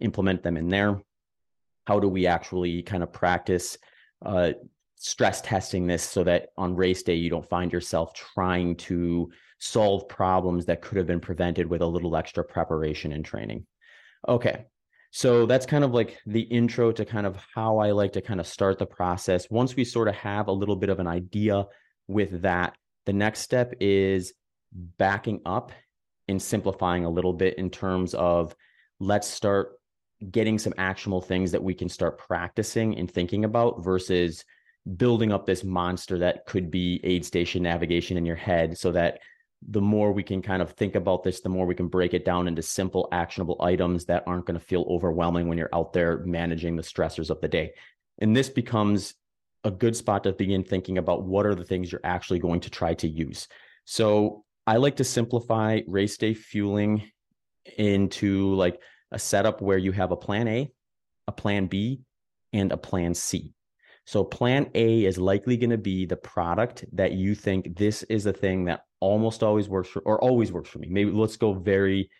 implement 0.00 0.42
them 0.42 0.56
in 0.56 0.68
there 0.68 1.00
how 1.86 1.98
do 2.00 2.08
we 2.08 2.26
actually 2.26 2.82
kind 2.82 3.02
of 3.02 3.12
practice 3.12 3.78
uh, 4.24 4.52
stress 4.96 5.40
testing 5.40 5.86
this 5.86 6.02
so 6.02 6.24
that 6.24 6.48
on 6.56 6.74
race 6.74 7.02
day 7.02 7.14
you 7.14 7.30
don't 7.30 7.48
find 7.48 7.72
yourself 7.72 8.12
trying 8.14 8.74
to 8.76 9.30
solve 9.58 10.08
problems 10.08 10.66
that 10.66 10.82
could 10.82 10.98
have 10.98 11.06
been 11.06 11.20
prevented 11.20 11.66
with 11.66 11.82
a 11.82 11.86
little 11.86 12.16
extra 12.16 12.44
preparation 12.44 13.12
and 13.12 13.24
training. 13.24 13.66
Okay. 14.28 14.66
So 15.10 15.46
that's 15.46 15.66
kind 15.66 15.84
of 15.84 15.92
like 15.92 16.18
the 16.26 16.42
intro 16.42 16.92
to 16.92 17.04
kind 17.04 17.26
of 17.26 17.38
how 17.54 17.78
I 17.78 17.92
like 17.92 18.12
to 18.12 18.20
kind 18.20 18.40
of 18.40 18.46
start 18.46 18.78
the 18.78 18.86
process. 18.86 19.48
Once 19.48 19.74
we 19.74 19.84
sort 19.84 20.08
of 20.08 20.14
have 20.16 20.48
a 20.48 20.52
little 20.52 20.76
bit 20.76 20.90
of 20.90 21.00
an 21.00 21.06
idea 21.06 21.66
with 22.06 22.42
that, 22.42 22.76
the 23.06 23.12
next 23.12 23.40
step 23.40 23.72
is 23.80 24.34
backing 24.72 25.40
up 25.46 25.72
and 26.28 26.42
simplifying 26.42 27.04
a 27.04 27.10
little 27.10 27.32
bit 27.32 27.56
in 27.56 27.70
terms 27.70 28.14
of 28.14 28.54
let's 29.00 29.28
start 29.28 29.78
getting 30.30 30.58
some 30.58 30.74
actionable 30.76 31.20
things 31.20 31.52
that 31.52 31.62
we 31.62 31.74
can 31.74 31.88
start 31.88 32.18
practicing 32.18 32.98
and 32.98 33.10
thinking 33.10 33.44
about 33.44 33.84
versus 33.84 34.44
building 34.96 35.32
up 35.32 35.46
this 35.46 35.64
monster 35.64 36.18
that 36.18 36.46
could 36.46 36.70
be 36.70 37.00
aid 37.04 37.24
station 37.24 37.62
navigation 37.62 38.16
in 38.16 38.24
your 38.24 38.36
head 38.36 38.76
so 38.78 38.92
that 38.92 39.18
the 39.68 39.80
more 39.80 40.12
we 40.12 40.22
can 40.22 40.42
kind 40.42 40.62
of 40.62 40.72
think 40.72 40.94
about 40.94 41.22
this, 41.22 41.40
the 41.40 41.48
more 41.48 41.66
we 41.66 41.74
can 41.74 41.88
break 41.88 42.14
it 42.14 42.24
down 42.24 42.46
into 42.46 42.62
simple, 42.62 43.08
actionable 43.12 43.56
items 43.60 44.04
that 44.06 44.24
aren't 44.26 44.46
going 44.46 44.58
to 44.58 44.64
feel 44.64 44.86
overwhelming 44.88 45.48
when 45.48 45.58
you're 45.58 45.74
out 45.74 45.92
there 45.92 46.18
managing 46.24 46.76
the 46.76 46.82
stressors 46.82 47.30
of 47.30 47.40
the 47.40 47.48
day. 47.48 47.72
And 48.18 48.36
this 48.36 48.48
becomes 48.48 49.14
a 49.64 49.70
good 49.70 49.96
spot 49.96 50.24
to 50.24 50.32
begin 50.32 50.62
thinking 50.62 50.98
about 50.98 51.24
what 51.24 51.46
are 51.46 51.54
the 51.54 51.64
things 51.64 51.90
you're 51.90 52.00
actually 52.04 52.38
going 52.38 52.60
to 52.60 52.70
try 52.70 52.94
to 52.94 53.08
use. 53.08 53.48
So 53.84 54.44
I 54.66 54.76
like 54.76 54.96
to 54.96 55.04
simplify 55.04 55.80
race 55.86 56.16
day 56.16 56.34
fueling 56.34 57.10
into 57.76 58.54
like 58.54 58.80
a 59.10 59.18
setup 59.18 59.60
where 59.60 59.78
you 59.78 59.92
have 59.92 60.12
a 60.12 60.16
plan 60.16 60.48
A, 60.48 60.72
a 61.26 61.32
plan 61.32 61.66
B, 61.66 62.02
and 62.52 62.72
a 62.72 62.76
plan 62.76 63.14
C. 63.14 63.54
So 64.06 64.22
plan 64.22 64.70
A 64.74 65.04
is 65.04 65.18
likely 65.18 65.56
going 65.56 65.70
to 65.70 65.78
be 65.78 66.06
the 66.06 66.16
product 66.16 66.84
that 66.92 67.12
you 67.12 67.34
think 67.34 67.76
this 67.76 68.04
is 68.04 68.24
the 68.24 68.32
thing 68.32 68.66
that 68.66 68.82
almost 69.00 69.42
always 69.42 69.68
works 69.68 69.88
for 69.88 70.02
or 70.02 70.22
always 70.22 70.52
works 70.52 70.68
for 70.68 70.78
me. 70.78 70.88
Maybe 70.88 71.10
let's 71.10 71.36
go 71.36 71.52
very 71.52 72.10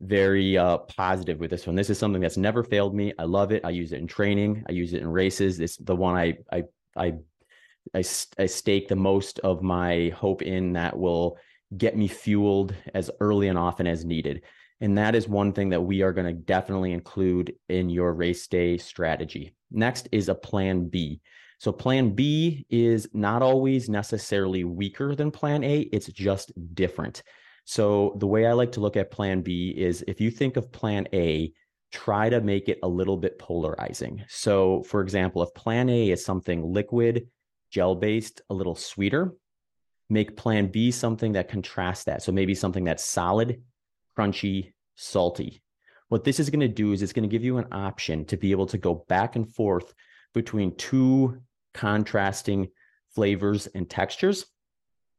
very 0.00 0.58
uh, 0.58 0.78
positive 0.78 1.38
with 1.38 1.50
this 1.50 1.66
one. 1.66 1.76
This 1.76 1.88
is 1.88 1.98
something 1.98 2.20
that's 2.20 2.36
never 2.36 2.62
failed 2.62 2.94
me. 2.94 3.12
I 3.18 3.24
love 3.24 3.52
it. 3.52 3.64
I 3.64 3.70
use 3.70 3.92
it 3.92 4.00
in 4.00 4.06
training. 4.06 4.64
I 4.68 4.72
use 4.72 4.92
it 4.92 5.00
in 5.00 5.08
races. 5.08 5.60
It's 5.60 5.76
the 5.76 5.96
one 5.96 6.14
I 6.14 6.38
I 6.52 6.64
I 6.96 7.14
I, 7.94 7.98
I 8.38 8.46
stake 8.46 8.88
the 8.88 8.96
most 8.96 9.38
of 9.40 9.62
my 9.62 10.10
hope 10.16 10.42
in 10.42 10.72
that 10.72 10.98
will 10.98 11.38
get 11.76 11.96
me 11.96 12.08
fueled 12.08 12.74
as 12.94 13.10
early 13.20 13.48
and 13.48 13.58
often 13.58 13.86
as 13.86 14.04
needed. 14.04 14.42
And 14.80 14.98
that 14.98 15.14
is 15.14 15.28
one 15.28 15.52
thing 15.52 15.70
that 15.70 15.82
we 15.82 16.02
are 16.02 16.12
going 16.12 16.26
to 16.26 16.32
definitely 16.32 16.92
include 16.92 17.54
in 17.68 17.88
your 17.88 18.12
race 18.12 18.46
day 18.46 18.76
strategy. 18.78 19.54
Next 19.70 20.08
is 20.12 20.28
a 20.28 20.34
plan 20.34 20.88
B. 20.88 21.20
So 21.64 21.72
plan 21.72 22.10
B 22.10 22.66
is 22.68 23.08
not 23.14 23.40
always 23.40 23.88
necessarily 23.88 24.64
weaker 24.64 25.14
than 25.14 25.30
plan 25.30 25.64
A, 25.64 25.78
it's 25.92 26.08
just 26.08 26.52
different. 26.74 27.22
So 27.64 28.16
the 28.18 28.26
way 28.26 28.46
I 28.46 28.52
like 28.52 28.72
to 28.72 28.80
look 28.80 28.98
at 28.98 29.10
plan 29.10 29.40
B 29.40 29.70
is 29.70 30.04
if 30.06 30.20
you 30.20 30.30
think 30.30 30.58
of 30.58 30.70
plan 30.70 31.08
A, 31.14 31.54
try 31.90 32.28
to 32.28 32.42
make 32.42 32.68
it 32.68 32.80
a 32.82 32.86
little 32.86 33.16
bit 33.16 33.38
polarizing. 33.38 34.22
So 34.28 34.82
for 34.82 35.00
example, 35.00 35.42
if 35.42 35.54
plan 35.54 35.88
A 35.88 36.10
is 36.10 36.22
something 36.22 36.70
liquid, 36.70 37.28
gel 37.70 37.94
based, 37.94 38.42
a 38.50 38.54
little 38.54 38.74
sweeter, 38.74 39.32
make 40.10 40.36
plan 40.36 40.66
B 40.66 40.90
something 40.90 41.32
that 41.32 41.48
contrasts 41.48 42.04
that. 42.04 42.22
So 42.22 42.30
maybe 42.30 42.54
something 42.54 42.84
that's 42.84 43.06
solid, 43.06 43.62
crunchy, 44.18 44.74
salty. 44.96 45.62
What 46.10 46.24
this 46.24 46.40
is 46.40 46.50
going 46.50 46.60
to 46.60 46.68
do 46.68 46.92
is 46.92 47.00
it's 47.00 47.14
going 47.14 47.26
to 47.26 47.34
give 47.34 47.42
you 47.42 47.56
an 47.56 47.72
option 47.72 48.26
to 48.26 48.36
be 48.36 48.50
able 48.50 48.66
to 48.66 48.76
go 48.76 49.06
back 49.08 49.34
and 49.34 49.50
forth 49.50 49.94
between 50.34 50.76
two 50.76 51.40
contrasting 51.74 52.68
flavors 53.14 53.66
and 53.68 53.88
textures, 53.88 54.46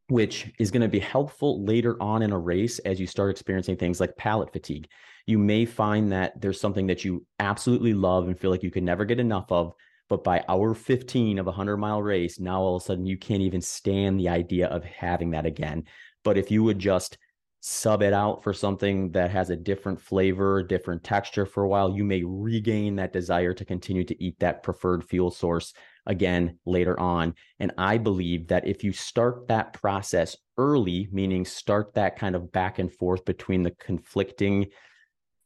which 0.09 0.51
is 0.59 0.71
going 0.71 0.81
to 0.81 0.87
be 0.87 0.99
helpful 0.99 1.63
later 1.63 2.01
on 2.01 2.21
in 2.21 2.31
a 2.31 2.39
race 2.39 2.79
as 2.79 2.99
you 2.99 3.07
start 3.07 3.31
experiencing 3.31 3.77
things 3.77 3.99
like 3.99 4.17
palate 4.17 4.51
fatigue. 4.51 4.87
You 5.25 5.37
may 5.37 5.65
find 5.65 6.11
that 6.11 6.39
there's 6.39 6.59
something 6.59 6.87
that 6.87 7.03
you 7.03 7.25
absolutely 7.39 7.93
love 7.93 8.27
and 8.27 8.39
feel 8.39 8.51
like 8.51 8.63
you 8.63 8.71
can 8.71 8.85
never 8.85 9.05
get 9.05 9.19
enough 9.19 9.51
of. 9.51 9.73
But 10.07 10.23
by 10.23 10.43
hour 10.47 10.75
15 10.75 11.39
of 11.39 11.47
a 11.47 11.49
100 11.49 11.77
mile 11.77 12.01
race, 12.01 12.39
now 12.39 12.61
all 12.61 12.75
of 12.75 12.83
a 12.83 12.85
sudden 12.85 13.07
you 13.07 13.17
can't 13.17 13.41
even 13.41 13.61
stand 13.61 14.19
the 14.19 14.29
idea 14.29 14.67
of 14.67 14.83
having 14.83 15.31
that 15.31 15.47
again. 15.47 15.85
But 16.23 16.37
if 16.37 16.51
you 16.51 16.63
would 16.63 16.77
just 16.77 17.17
sub 17.61 18.03
it 18.03 18.13
out 18.13 18.43
for 18.43 18.53
something 18.53 19.09
that 19.11 19.31
has 19.31 19.49
a 19.49 19.55
different 19.55 19.99
flavor, 19.99 20.61
different 20.61 21.03
texture 21.03 21.47
for 21.47 21.63
a 21.63 21.67
while, 21.67 21.89
you 21.89 22.03
may 22.03 22.23
regain 22.23 22.95
that 22.97 23.11
desire 23.11 23.55
to 23.55 23.65
continue 23.65 24.03
to 24.03 24.23
eat 24.23 24.37
that 24.39 24.61
preferred 24.61 25.03
fuel 25.03 25.31
source 25.31 25.73
again 26.05 26.57
later 26.65 26.99
on. 26.99 27.33
And 27.59 27.71
I 27.77 27.97
believe 27.97 28.47
that 28.47 28.67
if 28.67 28.83
you 28.83 28.91
start 28.91 29.47
that 29.47 29.73
process 29.73 30.35
early, 30.57 31.07
meaning 31.11 31.45
start 31.45 31.93
that 31.95 32.17
kind 32.17 32.35
of 32.35 32.51
back 32.51 32.79
and 32.79 32.91
forth 32.91 33.25
between 33.25 33.63
the 33.63 33.71
conflicting 33.71 34.67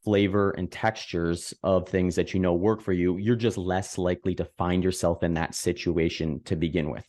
flavor 0.04 0.51
and 0.51 0.72
textures 0.72 1.54
of 1.63 1.88
things 1.88 2.16
that 2.16 2.34
you 2.34 2.39
know 2.39 2.54
work 2.54 2.82
for 2.82 2.94
you, 2.94 3.18
you're 3.18 3.36
just 3.36 3.58
less 3.58 3.98
likely 3.98 4.34
to 4.36 4.46
find 4.58 4.84
yourself 4.84 5.24
in 5.24 5.34
that 5.34 5.56
situation 5.56 6.42
to 6.46 6.56
begin 6.56 6.89
with. 6.89 7.06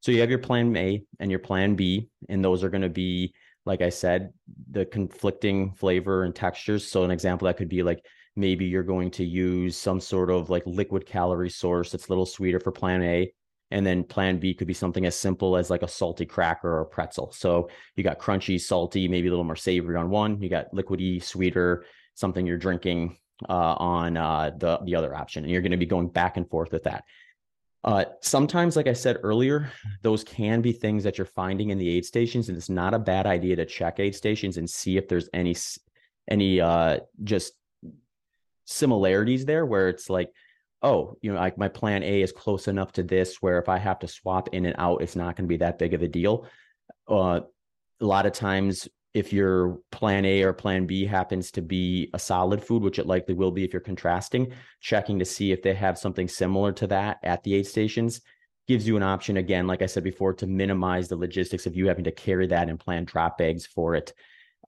So 0.00 0.12
you 0.12 0.20
have 0.20 0.30
your 0.30 0.38
plan 0.38 0.76
A 0.76 1.02
and 1.20 1.30
your 1.30 1.40
plan 1.40 1.74
B, 1.74 2.08
and 2.28 2.44
those 2.44 2.62
are 2.62 2.68
going 2.68 2.82
to 2.82 2.90
be 2.90 3.34
like 3.66 3.80
I 3.80 3.88
said, 3.88 4.32
the 4.70 4.84
conflicting 4.84 5.72
flavor 5.72 6.24
and 6.24 6.34
textures. 6.34 6.86
So 6.86 7.04
an 7.04 7.10
example 7.10 7.46
that 7.46 7.56
could 7.56 7.68
be 7.68 7.82
like 7.82 8.04
maybe 8.36 8.64
you're 8.64 8.82
going 8.82 9.10
to 9.12 9.24
use 9.24 9.76
some 9.76 10.00
sort 10.00 10.30
of 10.30 10.50
like 10.50 10.62
liquid 10.66 11.06
calorie 11.06 11.50
source 11.50 11.90
that's 11.90 12.06
a 12.06 12.10
little 12.10 12.26
sweeter 12.26 12.60
for 12.60 12.72
plan 12.72 13.02
A. 13.02 13.32
And 13.70 13.84
then 13.84 14.04
plan 14.04 14.38
B 14.38 14.54
could 14.54 14.68
be 14.68 14.74
something 14.74 15.06
as 15.06 15.16
simple 15.16 15.56
as 15.56 15.70
like 15.70 15.82
a 15.82 15.88
salty 15.88 16.26
cracker 16.26 16.78
or 16.78 16.84
pretzel. 16.84 17.32
So 17.32 17.68
you 17.96 18.04
got 18.04 18.20
crunchy, 18.20 18.60
salty, 18.60 19.08
maybe 19.08 19.26
a 19.28 19.30
little 19.30 19.44
more 19.44 19.56
savory 19.56 19.96
on 19.96 20.10
one. 20.10 20.40
You 20.40 20.48
got 20.48 20.72
liquidy, 20.72 21.22
sweeter, 21.22 21.84
something 22.14 22.46
you're 22.46 22.58
drinking 22.58 23.16
uh, 23.48 23.74
on 23.78 24.16
uh, 24.16 24.52
the 24.56 24.78
the 24.84 24.94
other 24.94 25.14
option, 25.14 25.44
and 25.44 25.52
you're 25.52 25.62
going 25.62 25.72
to 25.72 25.76
be 25.76 25.86
going 25.86 26.08
back 26.08 26.36
and 26.36 26.48
forth 26.48 26.72
with 26.72 26.84
that. 26.84 27.04
Uh, 27.82 28.04
sometimes, 28.22 28.76
like 28.76 28.86
I 28.86 28.92
said 28.94 29.18
earlier, 29.22 29.70
those 30.02 30.24
can 30.24 30.62
be 30.62 30.72
things 30.72 31.04
that 31.04 31.18
you're 31.18 31.26
finding 31.26 31.70
in 31.70 31.78
the 31.78 31.88
aid 31.88 32.04
stations, 32.04 32.48
and 32.48 32.56
it's 32.56 32.70
not 32.70 32.94
a 32.94 32.98
bad 32.98 33.26
idea 33.26 33.56
to 33.56 33.66
check 33.66 34.00
aid 34.00 34.14
stations 34.14 34.56
and 34.56 34.68
see 34.68 34.96
if 34.96 35.08
there's 35.08 35.28
any 35.34 35.56
any 36.30 36.60
uh, 36.60 37.00
just 37.24 37.52
similarities 38.64 39.44
there, 39.44 39.64
where 39.66 39.88
it's 39.88 40.10
like, 40.10 40.32
oh, 40.82 41.16
you 41.22 41.32
know, 41.32 41.38
like 41.38 41.58
my 41.58 41.68
plan 41.68 42.02
A 42.02 42.22
is 42.22 42.32
close 42.32 42.68
enough 42.68 42.92
to 42.92 43.02
this, 43.02 43.36
where 43.40 43.58
if 43.58 43.68
I 43.68 43.78
have 43.78 43.98
to 44.00 44.08
swap 44.08 44.50
in 44.52 44.66
and 44.66 44.76
out, 44.78 45.02
it's 45.02 45.16
not 45.16 45.36
going 45.36 45.46
to 45.46 45.52
be 45.52 45.58
that 45.58 45.78
big 45.78 45.94
of 45.94 46.02
a 46.02 46.08
deal. 46.08 46.46
Uh, 47.08 47.40
a 48.00 48.04
lot 48.04 48.26
of 48.26 48.32
times 48.32 48.88
if 49.14 49.32
your 49.32 49.78
plan 49.92 50.24
A 50.24 50.42
or 50.42 50.52
plan 50.52 50.86
B 50.86 51.06
happens 51.06 51.52
to 51.52 51.62
be 51.62 52.10
a 52.12 52.18
solid 52.18 52.62
food, 52.62 52.82
which 52.82 52.98
it 52.98 53.06
likely 53.06 53.34
will 53.34 53.52
be 53.52 53.64
if 53.64 53.72
you're 53.72 53.80
contrasting, 53.80 54.52
checking 54.80 55.20
to 55.20 55.24
see 55.24 55.52
if 55.52 55.62
they 55.62 55.74
have 55.74 55.96
something 55.96 56.26
similar 56.26 56.72
to 56.72 56.88
that 56.88 57.18
at 57.22 57.42
the 57.44 57.54
aid 57.54 57.66
stations 57.66 58.20
gives 58.66 58.86
you 58.86 58.96
an 58.96 59.02
option 59.02 59.36
again, 59.36 59.66
like 59.66 59.82
I 59.82 59.86
said 59.86 60.04
before, 60.04 60.32
to 60.34 60.46
minimize 60.46 61.08
the 61.08 61.16
logistics 61.16 61.66
of 61.66 61.76
you 61.76 61.88
having 61.88 62.04
to 62.04 62.12
carry 62.12 62.46
that 62.48 62.68
and 62.68 62.80
plan 62.80 63.04
drop 63.04 63.38
bags 63.38 63.66
for 63.66 63.94
it. 63.94 64.14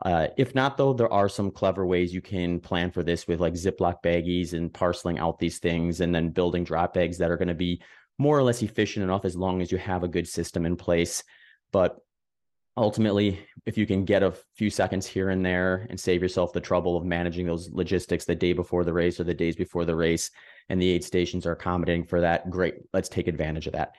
Uh, 0.04 0.28
if 0.36 0.54
not, 0.54 0.76
though, 0.76 0.92
there 0.92 1.12
are 1.12 1.28
some 1.28 1.50
clever 1.50 1.86
ways 1.86 2.12
you 2.12 2.20
can 2.20 2.60
plan 2.60 2.90
for 2.90 3.02
this 3.02 3.26
with 3.26 3.40
like 3.40 3.54
Ziploc 3.54 4.02
baggies 4.02 4.52
and 4.52 4.72
parceling 4.72 5.18
out 5.18 5.38
these 5.38 5.58
things 5.58 6.00
and 6.00 6.14
then 6.14 6.30
building 6.30 6.64
drop 6.64 6.94
bags 6.94 7.18
that 7.18 7.30
are 7.30 7.38
going 7.38 7.48
to 7.48 7.54
be 7.54 7.80
more 8.18 8.38
or 8.38 8.42
less 8.42 8.62
efficient 8.62 9.04
enough 9.04 9.24
as 9.24 9.36
long 9.36 9.62
as 9.62 9.72
you 9.72 9.78
have 9.78 10.02
a 10.02 10.08
good 10.08 10.28
system 10.28 10.66
in 10.66 10.76
place. 10.76 11.22
But 11.72 11.96
ultimately, 12.76 13.40
if 13.64 13.78
you 13.78 13.86
can 13.86 14.04
get 14.04 14.22
a 14.22 14.34
few 14.54 14.68
seconds 14.68 15.06
here 15.06 15.30
and 15.30 15.44
there 15.44 15.86
and 15.88 15.98
save 15.98 16.22
yourself 16.22 16.52
the 16.52 16.60
trouble 16.60 16.96
of 16.96 17.04
managing 17.04 17.46
those 17.46 17.70
logistics 17.70 18.26
the 18.26 18.34
day 18.34 18.52
before 18.52 18.84
the 18.84 18.92
race 18.92 19.18
or 19.18 19.24
the 19.24 19.34
days 19.34 19.56
before 19.56 19.86
the 19.86 19.96
race, 19.96 20.30
and 20.68 20.80
the 20.80 20.90
aid 20.90 21.04
stations 21.04 21.46
are 21.46 21.52
accommodating 21.52 22.04
for 22.04 22.20
that, 22.20 22.50
great. 22.50 22.74
Let's 22.92 23.08
take 23.08 23.28
advantage 23.28 23.66
of 23.66 23.72
that. 23.72 23.94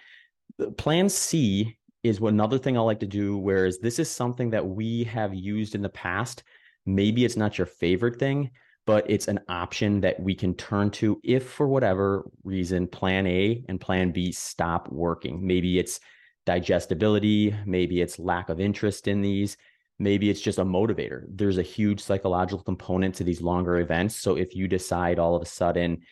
Plan 0.78 1.10
C 1.10 1.78
is 2.08 2.20
another 2.20 2.58
thing 2.58 2.78
I 2.78 2.82
like 2.82 3.00
to 3.02 3.08
do, 3.08 3.38
whereas 3.38 3.80
this 3.80 4.00
is 4.00 4.10
something 4.10 4.50
that 4.52 4.66
we 4.66 5.04
have 5.06 5.34
used 5.34 5.76
in 5.76 5.82
the 5.82 5.90
past. 5.90 6.44
Maybe 6.86 7.26
it's 7.26 7.38
not 7.38 7.58
your 7.58 7.68
favorite 7.68 8.20
thing, 8.20 8.52
but 8.86 9.10
it's 9.10 9.28
an 9.28 9.40
option 9.50 10.00
that 10.02 10.20
we 10.20 10.34
can 10.34 10.54
turn 10.56 10.90
to 10.92 11.20
if 11.24 11.50
for 11.50 11.68
whatever 11.68 12.30
reason 12.44 12.88
plan 12.88 13.28
A 13.28 13.64
and 13.68 13.82
plan 13.82 14.12
B 14.12 14.32
stop 14.32 14.90
working. 14.90 15.46
Maybe 15.46 15.78
it's 15.78 16.00
digestibility, 16.46 17.54
maybe 17.66 18.02
it's 18.02 18.18
lack 18.18 18.48
of 18.48 18.62
interest 18.62 19.10
in 19.10 19.22
these, 19.22 19.58
maybe 20.00 20.30
it's 20.30 20.40
just 20.40 20.60
a 20.60 20.66
motivator. 20.66 21.26
There's 21.30 21.58
a 21.58 21.64
huge 21.64 22.00
psychological 22.00 22.64
component 22.64 23.16
to 23.16 23.26
these 23.26 23.42
longer 23.42 23.80
events. 23.80 24.16
So 24.16 24.38
if 24.38 24.56
you 24.56 24.70
decide 24.70 25.20
all 25.20 25.36
of 25.36 25.42
a 25.42 25.46
sudden, 25.46 26.04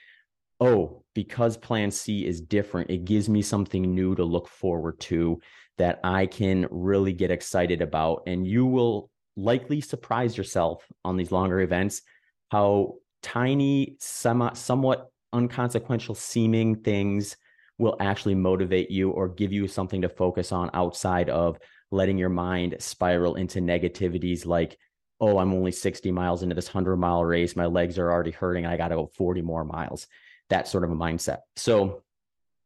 oh, 0.59 1.03
because 1.13 1.55
plan 1.55 1.91
C 1.91 2.25
is 2.25 2.41
different, 2.41 2.89
it 2.89 3.05
gives 3.05 3.29
me 3.29 3.41
something 3.41 3.95
new 3.95 4.15
to 4.15 4.25
look 4.25 4.49
forward 4.49 4.99
to 5.01 5.39
that 5.77 5.99
I 6.03 6.25
can 6.25 6.67
really 6.71 7.13
get 7.13 7.31
excited 7.31 7.81
about. 7.81 8.23
And 8.27 8.47
you 8.47 8.65
will 8.65 9.09
likely 9.35 9.81
surprise 9.81 10.37
yourself 10.37 10.85
on 11.03 11.17
these 11.17 11.31
longer 11.31 11.59
events 11.59 12.01
how 12.49 12.95
tiny, 13.21 13.97
somewhat, 13.99 15.09
unconsequential 15.33 16.15
seeming 16.15 16.75
things 16.75 17.35
will 17.77 17.97
actually 17.99 18.35
motivate 18.35 18.89
you 18.89 19.09
or 19.09 19.27
give 19.27 19.51
you 19.51 19.67
something 19.67 20.01
to 20.01 20.09
focus 20.09 20.51
on 20.51 20.69
outside 20.73 21.29
of 21.29 21.57
letting 21.91 22.17
your 22.17 22.29
mind 22.29 22.75
spiral 22.79 23.35
into 23.35 23.59
negativities 23.59 24.45
like 24.45 24.77
oh 25.19 25.37
i'm 25.37 25.53
only 25.53 25.71
60 25.71 26.11
miles 26.11 26.41
into 26.41 26.55
this 26.55 26.67
100 26.67 26.95
mile 26.95 27.23
race 27.23 27.55
my 27.55 27.65
legs 27.65 27.99
are 27.99 28.11
already 28.11 28.31
hurting 28.31 28.65
i 28.65 28.77
got 28.77 28.89
to 28.89 28.95
go 28.95 29.11
40 29.15 29.41
more 29.41 29.63
miles 29.63 30.07
that 30.49 30.67
sort 30.67 30.83
of 30.83 30.91
a 30.91 30.95
mindset 30.95 31.39
so 31.55 32.01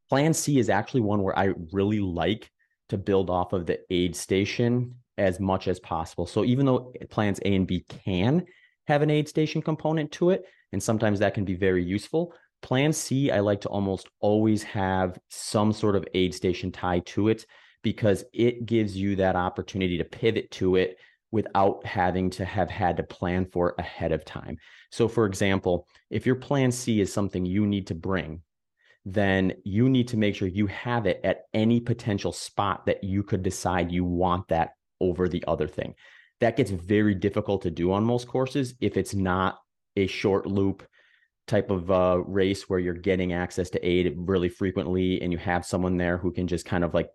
plan 0.10 0.34
c 0.34 0.60
is 0.60 0.70
actually 0.70 1.02
one 1.02 1.24
where 1.24 1.38
i 1.38 1.54
really 1.72 2.00
like 2.00 2.52
to 2.90 2.98
build 2.98 3.30
off 3.30 3.54
of 3.54 3.66
the 3.66 3.80
aid 3.90 4.16
station 4.16 4.96
as 5.18 5.40
much 5.40 5.68
as 5.68 5.80
possible 5.80 6.26
so 6.26 6.44
even 6.44 6.66
though 6.66 6.94
plans 7.10 7.40
a 7.46 7.56
and 7.56 7.68
b 7.68 7.86
can 7.88 8.46
have 8.88 9.02
an 9.02 9.10
aid 9.10 9.28
station 9.28 9.62
component 9.62 10.12
to 10.12 10.30
it 10.30 10.44
and 10.72 10.82
sometimes 10.82 11.20
that 11.20 11.34
can 11.34 11.46
be 11.46 11.56
very 11.56 11.84
useful 11.84 12.34
Plan 12.62 12.92
C, 12.92 13.32
I 13.32 13.40
like 13.40 13.62
to 13.62 13.70
almost 13.70 14.10
always 14.20 14.64
have 14.64 15.18
some 15.30 15.72
sort 15.72 15.96
of 15.96 16.06
aid 16.14 16.34
station 16.34 16.72
tied 16.72 17.06
to 17.08 17.30
it 17.30 17.46
because 17.84 18.26
it 18.34 18.66
gives 18.66 18.98
you 18.98 19.16
that 19.16 19.36
opportunity 19.36 19.98
to 19.98 20.04
pivot 20.04 20.52
to 20.52 20.76
it 20.76 20.98
without 21.32 21.86
having 21.86 22.30
to 22.32 22.44
have 22.44 22.70
had 22.70 22.98
to 22.98 23.04
plan 23.04 23.46
for 23.46 23.76
ahead 23.78 24.12
of 24.12 24.26
time. 24.26 24.58
So, 24.92 25.08
for 25.08 25.26
example, 25.26 25.88
if 26.10 26.26
your 26.26 26.36
plan 26.36 26.72
C 26.72 27.00
is 27.00 27.14
something 27.14 27.46
you 27.46 27.66
need 27.66 27.88
to 27.88 27.96
bring, 27.96 28.42
then 29.14 29.54
you 29.64 29.90
need 29.90 30.08
to 30.10 30.18
make 30.18 30.36
sure 30.36 30.48
you 30.48 30.68
have 30.68 31.06
it 31.06 31.20
at 31.24 31.44
any 31.54 31.80
potential 31.80 32.32
spot 32.32 32.86
that 32.86 33.04
you 33.04 33.24
could 33.24 33.44
decide 33.44 33.92
you 33.92 34.04
want 34.04 34.48
that 34.50 34.72
over 35.02 35.28
the 35.28 35.44
other 35.48 35.68
thing. 35.68 35.96
That 36.42 36.58
gets 36.58 36.72
very 36.72 37.16
difficult 37.16 37.64
to 37.64 37.72
do 37.72 37.92
on 37.92 38.04
most 38.04 38.28
courses 38.28 38.76
if 38.80 38.98
it's 38.98 39.14
not 39.14 39.58
a 39.96 40.08
short 40.08 40.46
loop 40.46 40.86
type 41.48 41.72
of 41.72 41.90
uh, 41.90 42.22
race 42.26 42.70
where 42.70 42.80
you're 42.80 42.94
getting 42.94 43.34
access 43.34 43.70
to 43.72 43.86
aid 43.86 44.14
really 44.16 44.50
frequently 44.50 45.22
and 45.22 45.32
you 45.32 45.38
have 45.40 45.66
someone 45.66 45.98
there 45.98 46.18
who 46.18 46.32
can 46.32 46.48
just 46.48 46.66
kind 46.66 46.84
of 46.84 46.94
like 46.94 47.10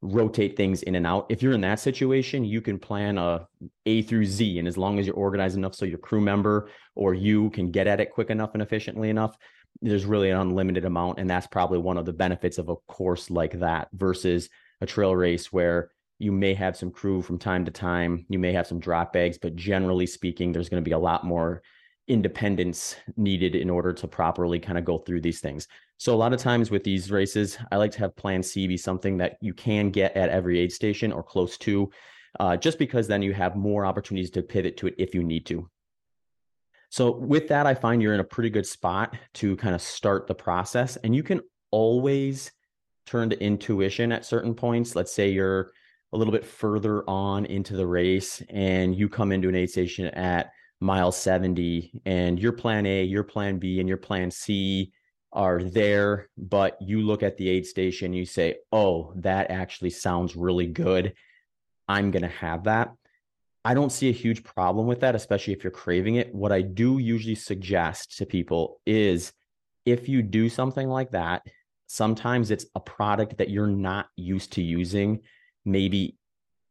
rotate 0.00 0.56
things 0.56 0.82
in 0.82 0.94
and 0.94 1.06
out. 1.06 1.26
If 1.28 1.42
you're 1.42 1.54
in 1.54 1.62
that 1.62 1.80
situation, 1.80 2.44
you 2.44 2.60
can 2.60 2.78
plan 2.78 3.18
a 3.18 3.48
A 3.86 4.02
through 4.02 4.26
Z. 4.26 4.58
And 4.58 4.68
as 4.68 4.76
long 4.76 4.98
as 4.98 5.06
you're 5.06 5.16
organized 5.16 5.56
enough 5.56 5.74
so 5.74 5.86
your 5.86 5.98
crew 5.98 6.20
member 6.20 6.68
or 6.94 7.14
you 7.14 7.50
can 7.50 7.70
get 7.70 7.86
at 7.86 8.00
it 8.00 8.12
quick 8.12 8.30
enough 8.30 8.50
and 8.52 8.62
efficiently 8.62 9.10
enough, 9.10 9.36
there's 9.80 10.06
really 10.06 10.30
an 10.30 10.38
unlimited 10.38 10.84
amount. 10.84 11.18
And 11.18 11.28
that's 11.28 11.46
probably 11.46 11.78
one 11.78 11.98
of 11.98 12.04
the 12.04 12.12
benefits 12.12 12.58
of 12.58 12.68
a 12.68 12.76
course 12.76 13.30
like 13.30 13.58
that 13.60 13.88
versus 13.92 14.48
a 14.80 14.86
trail 14.86 15.14
race 15.14 15.52
where 15.52 15.90
you 16.18 16.32
may 16.32 16.54
have 16.54 16.76
some 16.76 16.90
crew 16.90 17.22
from 17.22 17.38
time 17.38 17.64
to 17.64 17.70
time, 17.70 18.26
you 18.28 18.38
may 18.38 18.52
have 18.52 18.66
some 18.66 18.80
drop 18.80 19.12
bags, 19.12 19.38
but 19.38 19.54
generally 19.54 20.06
speaking, 20.06 20.50
there's 20.50 20.68
going 20.68 20.82
to 20.82 20.88
be 20.88 20.94
a 20.94 20.98
lot 20.98 21.24
more 21.24 21.62
independence 22.08 22.96
needed 23.16 23.54
in 23.54 23.70
order 23.70 23.92
to 23.92 24.08
properly 24.08 24.58
kind 24.58 24.78
of 24.78 24.84
go 24.84 24.98
through 24.98 25.20
these 25.20 25.40
things. 25.40 25.68
So 25.98 26.14
a 26.14 26.16
lot 26.16 26.32
of 26.32 26.40
times 26.40 26.70
with 26.70 26.82
these 26.82 27.10
races, 27.10 27.58
I 27.70 27.76
like 27.76 27.92
to 27.92 27.98
have 27.98 28.16
plan 28.16 28.42
C 28.42 28.66
be 28.66 28.76
something 28.76 29.18
that 29.18 29.36
you 29.40 29.52
can 29.52 29.90
get 29.90 30.16
at 30.16 30.30
every 30.30 30.58
aid 30.58 30.72
station 30.72 31.12
or 31.12 31.22
close 31.22 31.58
to. 31.58 31.90
uh, 32.38 32.56
just 32.56 32.78
because 32.78 33.06
then 33.06 33.22
you 33.22 33.32
have 33.32 33.56
more 33.56 33.86
opportunities 33.86 34.30
to 34.30 34.42
pivot 34.42 34.76
to 34.78 34.86
it 34.88 34.94
if 34.98 35.14
you 35.14 35.22
need 35.22 35.46
to. 35.46 35.68
So, 36.90 37.10
with 37.10 37.48
that, 37.48 37.66
I 37.66 37.74
find 37.74 38.00
you're 38.00 38.14
in 38.14 38.20
a 38.20 38.24
pretty 38.24 38.50
good 38.50 38.66
spot 38.66 39.16
to 39.34 39.56
kind 39.56 39.74
of 39.74 39.82
start 39.82 40.26
the 40.26 40.34
process. 40.34 40.96
And 40.96 41.14
you 41.14 41.22
can 41.22 41.40
always 41.70 42.50
turn 43.06 43.30
to 43.30 43.42
intuition 43.42 44.12
at 44.12 44.24
certain 44.24 44.54
points. 44.54 44.96
Let's 44.96 45.12
say 45.12 45.28
you're 45.28 45.72
a 46.12 46.16
little 46.16 46.32
bit 46.32 46.44
further 46.44 47.08
on 47.08 47.44
into 47.46 47.76
the 47.76 47.86
race 47.86 48.42
and 48.48 48.94
you 48.94 49.08
come 49.08 49.32
into 49.32 49.48
an 49.48 49.54
aid 49.54 49.70
station 49.70 50.06
at 50.06 50.50
mile 50.80 51.12
70 51.12 52.00
and 52.06 52.38
your 52.38 52.52
plan 52.52 52.86
A, 52.86 53.04
your 53.04 53.24
plan 53.24 53.58
B, 53.58 53.80
and 53.80 53.88
your 53.88 53.98
plan 53.98 54.30
C 54.30 54.92
are 55.32 55.62
there, 55.62 56.28
but 56.36 56.78
you 56.80 57.02
look 57.02 57.22
at 57.22 57.36
the 57.36 57.48
aid 57.48 57.66
station, 57.66 58.12
you 58.12 58.24
say, 58.24 58.56
oh, 58.72 59.12
that 59.16 59.50
actually 59.50 59.90
sounds 59.90 60.36
really 60.36 60.66
good. 60.66 61.14
I'm 61.86 62.10
going 62.10 62.22
to 62.22 62.28
have 62.28 62.64
that. 62.64 62.92
I 63.68 63.74
don't 63.74 63.92
see 63.92 64.08
a 64.08 64.12
huge 64.12 64.44
problem 64.44 64.86
with 64.86 65.00
that, 65.00 65.14
especially 65.14 65.52
if 65.52 65.62
you're 65.62 65.70
craving 65.70 66.14
it. 66.14 66.34
What 66.34 66.52
I 66.52 66.62
do 66.62 66.96
usually 66.96 67.34
suggest 67.34 68.16
to 68.16 68.24
people 68.24 68.80
is 68.86 69.30
if 69.84 70.08
you 70.08 70.22
do 70.22 70.48
something 70.48 70.88
like 70.88 71.10
that, 71.10 71.42
sometimes 71.86 72.50
it's 72.50 72.64
a 72.74 72.80
product 72.80 73.36
that 73.36 73.50
you're 73.50 73.66
not 73.66 74.06
used 74.16 74.54
to 74.54 74.62
using, 74.62 75.20
maybe 75.66 76.16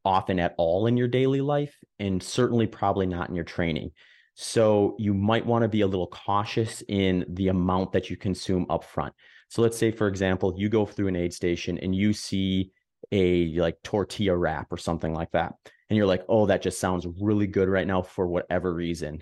often 0.03 0.39
at 0.39 0.55
all 0.57 0.87
in 0.87 0.97
your 0.97 1.07
daily 1.07 1.39
life, 1.39 1.75
and 1.99 2.23
certainly 2.23 2.65
probably 2.65 3.05
not 3.05 3.29
in 3.29 3.35
your 3.35 3.45
training. 3.45 3.91
So 4.33 4.95
you 4.97 5.13
might 5.13 5.45
want 5.45 5.61
to 5.61 5.69
be 5.69 5.81
a 5.81 5.87
little 5.87 6.07
cautious 6.07 6.81
in 6.87 7.25
the 7.29 7.49
amount 7.49 7.91
that 7.91 8.09
you 8.09 8.17
consume 8.17 8.65
upfront. 8.71 9.11
So 9.49 9.61
let's 9.61 9.77
say, 9.77 9.91
for 9.91 10.07
example, 10.07 10.55
you 10.57 10.67
go 10.67 10.87
through 10.87 11.09
an 11.09 11.15
aid 11.15 11.31
station 11.31 11.77
and 11.77 11.93
you 11.93 12.11
see 12.11 12.71
a 13.11 13.49
like 13.59 13.83
tortilla 13.83 14.35
wrap 14.35 14.73
or 14.73 14.77
something 14.77 15.13
like 15.13 15.29
that. 15.33 15.53
And 15.89 15.97
you're 15.97 16.07
like, 16.07 16.25
oh, 16.27 16.45
that 16.47 16.61
just 16.61 16.79
sounds 16.79 17.07
really 17.21 17.47
good 17.47 17.69
right 17.69 17.87
now 17.87 18.01
for 18.01 18.27
whatever 18.27 18.73
reason. 18.73 19.21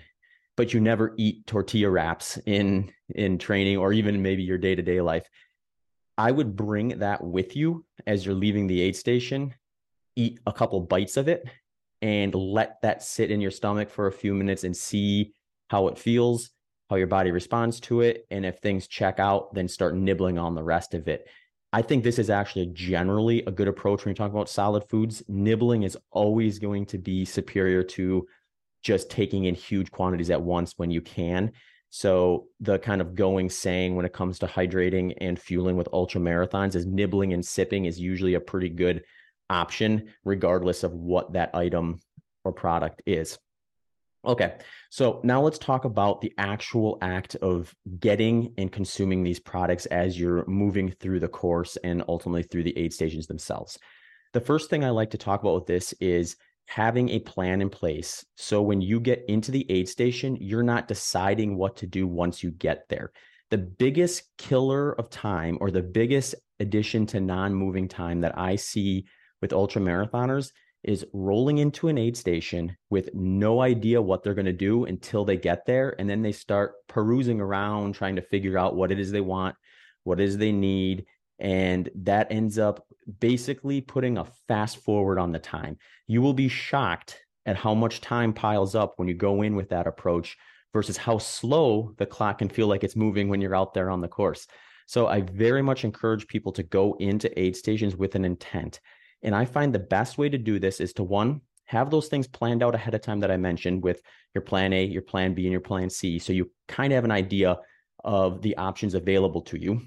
But 0.56 0.72
you 0.72 0.80
never 0.80 1.14
eat 1.16 1.46
tortilla 1.46 1.90
wraps 1.90 2.38
in 2.46 2.90
in 3.14 3.38
training 3.38 3.76
or 3.76 3.92
even 3.92 4.22
maybe 4.22 4.42
your 4.42 4.58
day-to-day 4.58 5.00
life. 5.00 5.28
I 6.18 6.30
would 6.30 6.56
bring 6.56 7.00
that 7.00 7.22
with 7.22 7.56
you 7.56 7.84
as 8.06 8.24
you're 8.24 8.34
leaving 8.34 8.66
the 8.66 8.80
aid 8.80 8.96
station, 8.96 9.54
eat 10.16 10.40
a 10.46 10.52
couple 10.52 10.80
bites 10.80 11.16
of 11.18 11.28
it 11.28 11.44
and 12.02 12.34
let 12.34 12.80
that 12.82 13.02
sit 13.02 13.30
in 13.30 13.40
your 13.40 13.50
stomach 13.50 13.90
for 13.90 14.06
a 14.06 14.12
few 14.12 14.34
minutes 14.34 14.64
and 14.64 14.76
see 14.76 15.34
how 15.68 15.88
it 15.88 15.98
feels, 15.98 16.50
how 16.88 16.96
your 16.96 17.06
body 17.06 17.30
responds 17.32 17.80
to 17.80 18.00
it. 18.00 18.26
And 18.30 18.46
if 18.46 18.58
things 18.58 18.86
check 18.88 19.20
out, 19.20 19.54
then 19.54 19.68
start 19.68 19.94
nibbling 19.94 20.38
on 20.38 20.54
the 20.54 20.62
rest 20.62 20.94
of 20.94 21.06
it. 21.06 21.28
I 21.72 21.82
think 21.82 22.04
this 22.04 22.18
is 22.18 22.30
actually 22.30 22.66
generally 22.66 23.42
a 23.46 23.50
good 23.50 23.68
approach 23.68 24.04
when 24.04 24.12
you 24.12 24.16
talk 24.16 24.30
about 24.30 24.48
solid 24.48 24.88
foods. 24.88 25.22
Nibbling 25.28 25.82
is 25.82 25.96
always 26.10 26.58
going 26.58 26.86
to 26.86 26.98
be 26.98 27.24
superior 27.24 27.82
to 27.82 28.26
just 28.82 29.10
taking 29.10 29.44
in 29.44 29.54
huge 29.54 29.90
quantities 29.90 30.30
at 30.30 30.40
once 30.40 30.74
when 30.76 30.90
you 30.90 31.00
can. 31.00 31.52
So 31.90 32.46
the 32.60 32.78
kind 32.78 33.00
of 33.00 33.14
going 33.14 33.50
saying 33.50 33.96
when 33.96 34.06
it 34.06 34.12
comes 34.12 34.38
to 34.38 34.46
hydrating 34.46 35.14
and 35.20 35.38
fueling 35.38 35.76
with 35.76 35.88
ultra 35.92 36.20
marathons 36.20 36.74
is 36.74 36.86
nibbling 36.86 37.32
and 37.32 37.44
sipping 37.44 37.86
is 37.86 37.98
usually 37.98 38.34
a 38.34 38.40
pretty 38.40 38.68
good 38.68 39.04
option, 39.50 40.12
regardless 40.24 40.82
of 40.82 40.92
what 40.92 41.32
that 41.32 41.54
item 41.54 42.00
or 42.44 42.52
product 42.52 43.02
is. 43.06 43.38
Okay, 44.26 44.56
so 44.90 45.20
now 45.22 45.40
let's 45.40 45.58
talk 45.58 45.84
about 45.84 46.20
the 46.20 46.32
actual 46.36 46.98
act 47.00 47.36
of 47.36 47.72
getting 48.00 48.52
and 48.58 48.72
consuming 48.72 49.22
these 49.22 49.38
products 49.38 49.86
as 49.86 50.18
you're 50.18 50.44
moving 50.46 50.90
through 50.90 51.20
the 51.20 51.28
course 51.28 51.76
and 51.84 52.02
ultimately 52.08 52.42
through 52.42 52.64
the 52.64 52.76
aid 52.76 52.92
stations 52.92 53.28
themselves. 53.28 53.78
The 54.32 54.40
first 54.40 54.68
thing 54.68 54.84
I 54.84 54.90
like 54.90 55.10
to 55.10 55.18
talk 55.18 55.42
about 55.42 55.54
with 55.54 55.66
this 55.66 55.94
is 56.00 56.36
having 56.66 57.08
a 57.10 57.20
plan 57.20 57.62
in 57.62 57.70
place. 57.70 58.26
So 58.34 58.60
when 58.62 58.80
you 58.80 58.98
get 58.98 59.24
into 59.28 59.52
the 59.52 59.64
aid 59.70 59.88
station, 59.88 60.36
you're 60.40 60.64
not 60.64 60.88
deciding 60.88 61.56
what 61.56 61.76
to 61.76 61.86
do 61.86 62.08
once 62.08 62.42
you 62.42 62.50
get 62.50 62.88
there. 62.88 63.12
The 63.50 63.58
biggest 63.58 64.24
killer 64.38 64.92
of 64.98 65.08
time 65.08 65.56
or 65.60 65.70
the 65.70 65.82
biggest 65.82 66.34
addition 66.58 67.06
to 67.06 67.20
non 67.20 67.54
moving 67.54 67.86
time 67.86 68.22
that 68.22 68.36
I 68.36 68.56
see 68.56 69.06
with 69.40 69.52
ultra 69.52 69.80
marathoners 69.80 70.50
is 70.86 71.04
rolling 71.12 71.58
into 71.58 71.88
an 71.88 71.98
aid 71.98 72.16
station 72.16 72.76
with 72.90 73.10
no 73.14 73.60
idea 73.60 74.00
what 74.00 74.22
they're 74.22 74.34
going 74.34 74.46
to 74.46 74.52
do 74.52 74.84
until 74.84 75.24
they 75.24 75.36
get 75.36 75.66
there. 75.66 75.94
And 75.98 76.08
then 76.08 76.22
they 76.22 76.32
start 76.32 76.74
perusing 76.88 77.40
around, 77.40 77.94
trying 77.94 78.16
to 78.16 78.22
figure 78.22 78.56
out 78.56 78.76
what 78.76 78.92
it 78.92 78.98
is 78.98 79.10
they 79.10 79.20
want, 79.20 79.56
what 80.04 80.20
it 80.20 80.24
is 80.24 80.38
they 80.38 80.52
need. 80.52 81.06
And 81.38 81.90
that 81.96 82.28
ends 82.30 82.58
up 82.58 82.86
basically 83.20 83.80
putting 83.80 84.16
a 84.16 84.26
fast 84.48 84.78
forward 84.78 85.18
on 85.18 85.32
the 85.32 85.38
time. 85.38 85.76
You 86.06 86.22
will 86.22 86.34
be 86.34 86.48
shocked 86.48 87.20
at 87.44 87.56
how 87.56 87.74
much 87.74 88.00
time 88.00 88.32
piles 88.32 88.74
up 88.74 88.94
when 88.96 89.08
you 89.08 89.14
go 89.14 89.42
in 89.42 89.54
with 89.54 89.68
that 89.70 89.86
approach 89.86 90.36
versus 90.72 90.96
how 90.96 91.18
slow 91.18 91.94
the 91.98 92.06
clock 92.06 92.38
can 92.38 92.48
feel 92.48 92.66
like 92.66 92.84
it's 92.84 92.96
moving 92.96 93.28
when 93.28 93.40
you're 93.40 93.54
out 93.54 93.74
there 93.74 93.90
on 93.90 94.00
the 94.00 94.08
course. 94.08 94.46
So 94.86 95.08
I 95.08 95.22
very 95.22 95.62
much 95.62 95.84
encourage 95.84 96.26
people 96.28 96.52
to 96.52 96.62
go 96.62 96.96
into 97.00 97.38
aid 97.38 97.56
stations 97.56 97.96
with 97.96 98.14
an 98.14 98.24
intent. 98.24 98.80
And 99.22 99.34
I 99.34 99.44
find 99.44 99.74
the 99.74 99.78
best 99.78 100.18
way 100.18 100.28
to 100.28 100.38
do 100.38 100.58
this 100.58 100.80
is 100.80 100.92
to 100.94 101.02
one, 101.02 101.40
have 101.64 101.90
those 101.90 102.08
things 102.08 102.26
planned 102.26 102.62
out 102.62 102.74
ahead 102.74 102.94
of 102.94 103.00
time 103.00 103.20
that 103.20 103.30
I 103.30 103.36
mentioned 103.36 103.82
with 103.82 104.00
your 104.34 104.42
plan 104.42 104.72
A, 104.72 104.84
your 104.84 105.02
plan 105.02 105.34
B, 105.34 105.44
and 105.44 105.52
your 105.52 105.60
plan 105.60 105.90
C. 105.90 106.18
So 106.18 106.32
you 106.32 106.50
kind 106.68 106.92
of 106.92 106.96
have 106.96 107.04
an 107.04 107.10
idea 107.10 107.58
of 108.04 108.40
the 108.42 108.56
options 108.56 108.94
available 108.94 109.42
to 109.42 109.58
you. 109.58 109.82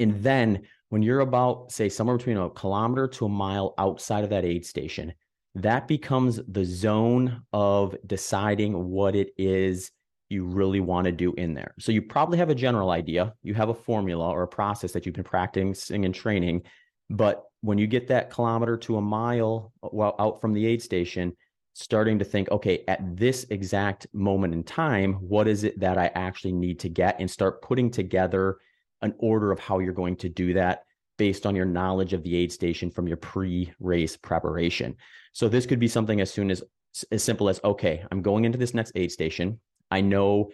And 0.00 0.22
then 0.22 0.62
when 0.88 1.02
you're 1.02 1.20
about, 1.20 1.70
say, 1.70 1.88
somewhere 1.88 2.16
between 2.16 2.36
a 2.36 2.50
kilometer 2.50 3.06
to 3.08 3.26
a 3.26 3.28
mile 3.28 3.74
outside 3.78 4.24
of 4.24 4.30
that 4.30 4.44
aid 4.44 4.66
station, 4.66 5.14
that 5.54 5.86
becomes 5.86 6.40
the 6.48 6.64
zone 6.64 7.42
of 7.52 7.94
deciding 8.06 8.90
what 8.90 9.14
it 9.14 9.30
is 9.36 9.90
you 10.30 10.46
really 10.46 10.80
want 10.80 11.04
to 11.04 11.12
do 11.12 11.34
in 11.34 11.54
there. 11.54 11.74
So 11.78 11.92
you 11.92 12.02
probably 12.02 12.38
have 12.38 12.48
a 12.48 12.54
general 12.54 12.90
idea, 12.90 13.34
you 13.42 13.54
have 13.54 13.68
a 13.68 13.74
formula 13.74 14.30
or 14.30 14.42
a 14.42 14.48
process 14.48 14.92
that 14.92 15.04
you've 15.04 15.14
been 15.14 15.24
practicing 15.24 16.04
and 16.04 16.14
training, 16.14 16.62
but 17.10 17.44
when 17.62 17.78
you 17.78 17.86
get 17.86 18.08
that 18.08 18.30
kilometer 18.30 18.76
to 18.76 18.96
a 18.96 19.00
mile 19.00 19.72
uh, 19.82 19.88
well, 19.92 20.14
out 20.18 20.40
from 20.40 20.52
the 20.52 20.66
aid 20.66 20.82
station, 20.82 21.34
starting 21.72 22.18
to 22.18 22.24
think, 22.24 22.50
okay, 22.50 22.84
at 22.86 23.16
this 23.16 23.46
exact 23.50 24.06
moment 24.12 24.52
in 24.52 24.62
time, 24.62 25.14
what 25.14 25.48
is 25.48 25.64
it 25.64 25.80
that 25.80 25.96
I 25.96 26.10
actually 26.14 26.52
need 26.52 26.78
to 26.80 26.88
get 26.88 27.18
and 27.18 27.30
start 27.30 27.62
putting 27.62 27.90
together 27.90 28.58
an 29.00 29.14
order 29.18 29.50
of 29.50 29.58
how 29.58 29.78
you're 29.78 29.92
going 29.92 30.16
to 30.16 30.28
do 30.28 30.52
that 30.54 30.84
based 31.18 31.46
on 31.46 31.54
your 31.54 31.64
knowledge 31.64 32.12
of 32.12 32.22
the 32.22 32.36
aid 32.36 32.52
station 32.52 32.90
from 32.90 33.06
your 33.06 33.16
pre-race 33.16 34.16
preparation. 34.16 34.96
So 35.32 35.48
this 35.48 35.66
could 35.66 35.78
be 35.78 35.88
something 35.88 36.20
as 36.20 36.32
soon 36.32 36.50
as 36.50 36.62
as 37.10 37.24
simple 37.24 37.48
as 37.48 37.58
okay, 37.64 38.04
I'm 38.10 38.20
going 38.20 38.44
into 38.44 38.58
this 38.58 38.74
next 38.74 38.92
aid 38.94 39.10
station. 39.10 39.58
I 39.90 40.02
know 40.02 40.50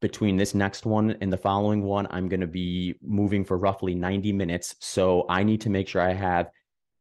between 0.00 0.36
this 0.36 0.54
next 0.54 0.84
one 0.84 1.16
and 1.20 1.32
the 1.32 1.36
following 1.36 1.82
one, 1.82 2.06
I'm 2.10 2.28
going 2.28 2.40
to 2.40 2.46
be 2.46 2.94
moving 3.02 3.44
for 3.44 3.56
roughly 3.56 3.94
90 3.94 4.32
minutes. 4.32 4.76
So 4.80 5.24
I 5.28 5.42
need 5.42 5.62
to 5.62 5.70
make 5.70 5.88
sure 5.88 6.02
I 6.02 6.12
have 6.12 6.50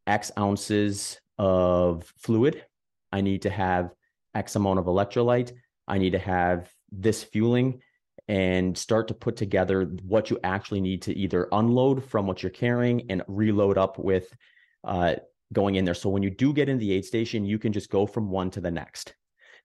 X 0.08 0.32
ounces 0.38 1.20
of 1.38 2.12
fluid. 2.18 2.64
I 3.12 3.22
need 3.22 3.42
to 3.44 3.50
have 3.50 3.94
X 4.34 4.56
amount 4.56 4.80
of 4.80 4.86
electrolyte. 4.86 5.54
I 5.88 5.98
need 5.98 6.12
to 6.12 6.20
have 6.20 6.72
this 6.92 7.24
fueling 7.24 7.82
and 8.28 8.78
start 8.78 9.08
to 9.10 9.14
put 9.14 9.36
together 9.36 9.84
what 10.04 10.30
you 10.30 10.40
actually 10.44 10.82
need 10.82 11.02
to 11.04 11.16
either 11.16 11.48
unload 11.52 12.04
from 12.04 12.26
what 12.26 12.42
you're 12.42 12.50
carrying 12.50 13.10
and 13.12 13.22
reload 13.28 13.78
up 13.78 14.00
with 14.00 14.36
uh, 14.84 15.16
going 15.54 15.76
in 15.76 15.86
there. 15.86 15.94
So 15.94 16.10
when 16.10 16.24
you 16.24 16.30
do 16.30 16.54
get 16.54 16.70
in 16.70 16.80
the 16.80 16.92
aid 16.92 17.06
station, 17.06 17.46
you 17.46 17.60
can 17.60 17.72
just 17.72 17.90
go 17.90 18.08
from 18.08 18.30
one 18.30 18.50
to 18.52 18.62
the 18.62 18.72
next. 18.72 19.14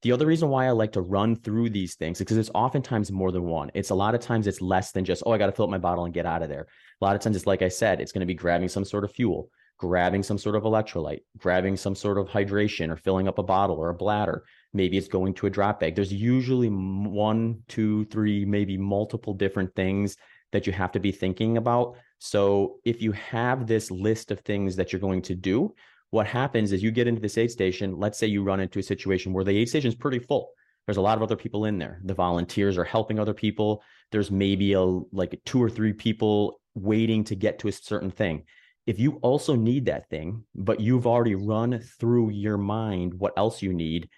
The 0.02 0.12
other 0.12 0.26
reason 0.26 0.48
why 0.48 0.66
I 0.66 0.70
like 0.70 0.92
to 0.92 1.02
run 1.02 1.36
through 1.36 1.70
these 1.70 1.94
things 1.94 2.18
is 2.18 2.24
because 2.24 2.38
it's 2.38 2.50
oftentimes 2.54 3.12
more 3.12 3.30
than 3.32 3.44
one. 3.44 3.70
It's 3.74 3.90
a 3.90 3.94
lot 3.94 4.14
of 4.14 4.20
times 4.22 4.46
it's 4.46 4.62
less 4.62 4.92
than 4.92 5.04
just, 5.04 5.22
oh, 5.26 5.32
I 5.32 5.38
got 5.38 5.46
to 5.46 5.52
fill 5.52 5.66
up 5.66 5.70
my 5.70 5.78
bottle 5.78 6.06
and 6.06 6.14
get 6.14 6.24
out 6.24 6.42
of 6.42 6.48
there. 6.48 6.66
A 7.00 7.04
lot 7.04 7.14
of 7.14 7.20
times 7.20 7.36
it's 7.36 7.46
like 7.46 7.60
I 7.60 7.68
said, 7.68 8.00
it's 8.00 8.12
going 8.12 8.20
to 8.20 8.26
be 8.26 8.34
grabbing 8.34 8.68
some 8.68 8.84
sort 8.84 9.04
of 9.04 9.12
fuel, 9.12 9.50
grabbing 9.76 10.22
some 10.22 10.38
sort 10.38 10.56
of 10.56 10.62
electrolyte, 10.62 11.20
grabbing 11.36 11.76
some 11.76 11.94
sort 11.94 12.16
of 12.16 12.28
hydration 12.28 12.90
or 12.90 12.96
filling 12.96 13.28
up 13.28 13.38
a 13.38 13.42
bottle 13.42 13.76
or 13.76 13.90
a 13.90 13.94
bladder. 13.94 14.44
Maybe 14.72 14.96
it's 14.96 15.08
going 15.08 15.34
to 15.34 15.46
a 15.46 15.50
drop 15.50 15.80
bag. 15.80 15.96
There's 15.96 16.12
usually 16.12 16.68
one, 16.68 17.62
two, 17.68 18.06
three, 18.06 18.46
maybe 18.46 18.78
multiple 18.78 19.34
different 19.34 19.74
things 19.74 20.16
that 20.52 20.66
you 20.66 20.72
have 20.72 20.92
to 20.92 21.00
be 21.00 21.12
thinking 21.12 21.58
about. 21.58 21.96
So 22.18 22.76
if 22.84 23.02
you 23.02 23.12
have 23.12 23.66
this 23.66 23.90
list 23.90 24.30
of 24.30 24.40
things 24.40 24.76
that 24.76 24.92
you're 24.92 25.00
going 25.00 25.22
to 25.22 25.34
do, 25.34 25.74
what 26.10 26.26
happens 26.26 26.72
is 26.72 26.82
you 26.82 26.90
get 26.90 27.06
into 27.06 27.20
this 27.20 27.38
aid 27.38 27.50
station. 27.50 27.96
Let's 27.96 28.18
say 28.18 28.26
you 28.26 28.42
run 28.42 28.60
into 28.60 28.78
a 28.78 28.82
situation 28.82 29.32
where 29.32 29.44
the 29.44 29.56
aid 29.56 29.68
station 29.68 29.88
is 29.88 29.94
pretty 29.94 30.18
full. 30.18 30.50
There's 30.86 30.96
a 30.96 31.02
lot 31.02 31.16
of 31.16 31.22
other 31.22 31.36
people 31.36 31.66
in 31.66 31.78
there. 31.78 32.00
The 32.04 32.14
volunteers 32.14 32.76
are 32.76 32.84
helping 32.84 33.18
other 33.18 33.34
people. 33.34 33.82
There's 34.10 34.30
maybe 34.30 34.72
a 34.72 34.80
like 34.82 35.40
two 35.44 35.62
or 35.62 35.70
three 35.70 35.92
people 35.92 36.60
waiting 36.74 37.22
to 37.24 37.36
get 37.36 37.60
to 37.60 37.68
a 37.68 37.72
certain 37.72 38.10
thing. 38.10 38.44
If 38.86 38.98
you 38.98 39.18
also 39.22 39.54
need 39.54 39.86
that 39.86 40.08
thing, 40.08 40.44
but 40.54 40.80
you've 40.80 41.06
already 41.06 41.36
run 41.36 41.80
through 42.00 42.30
your 42.30 42.56
mind 42.56 43.14
what 43.14 43.34
else 43.36 43.62
you 43.62 43.72
need, 43.72 44.08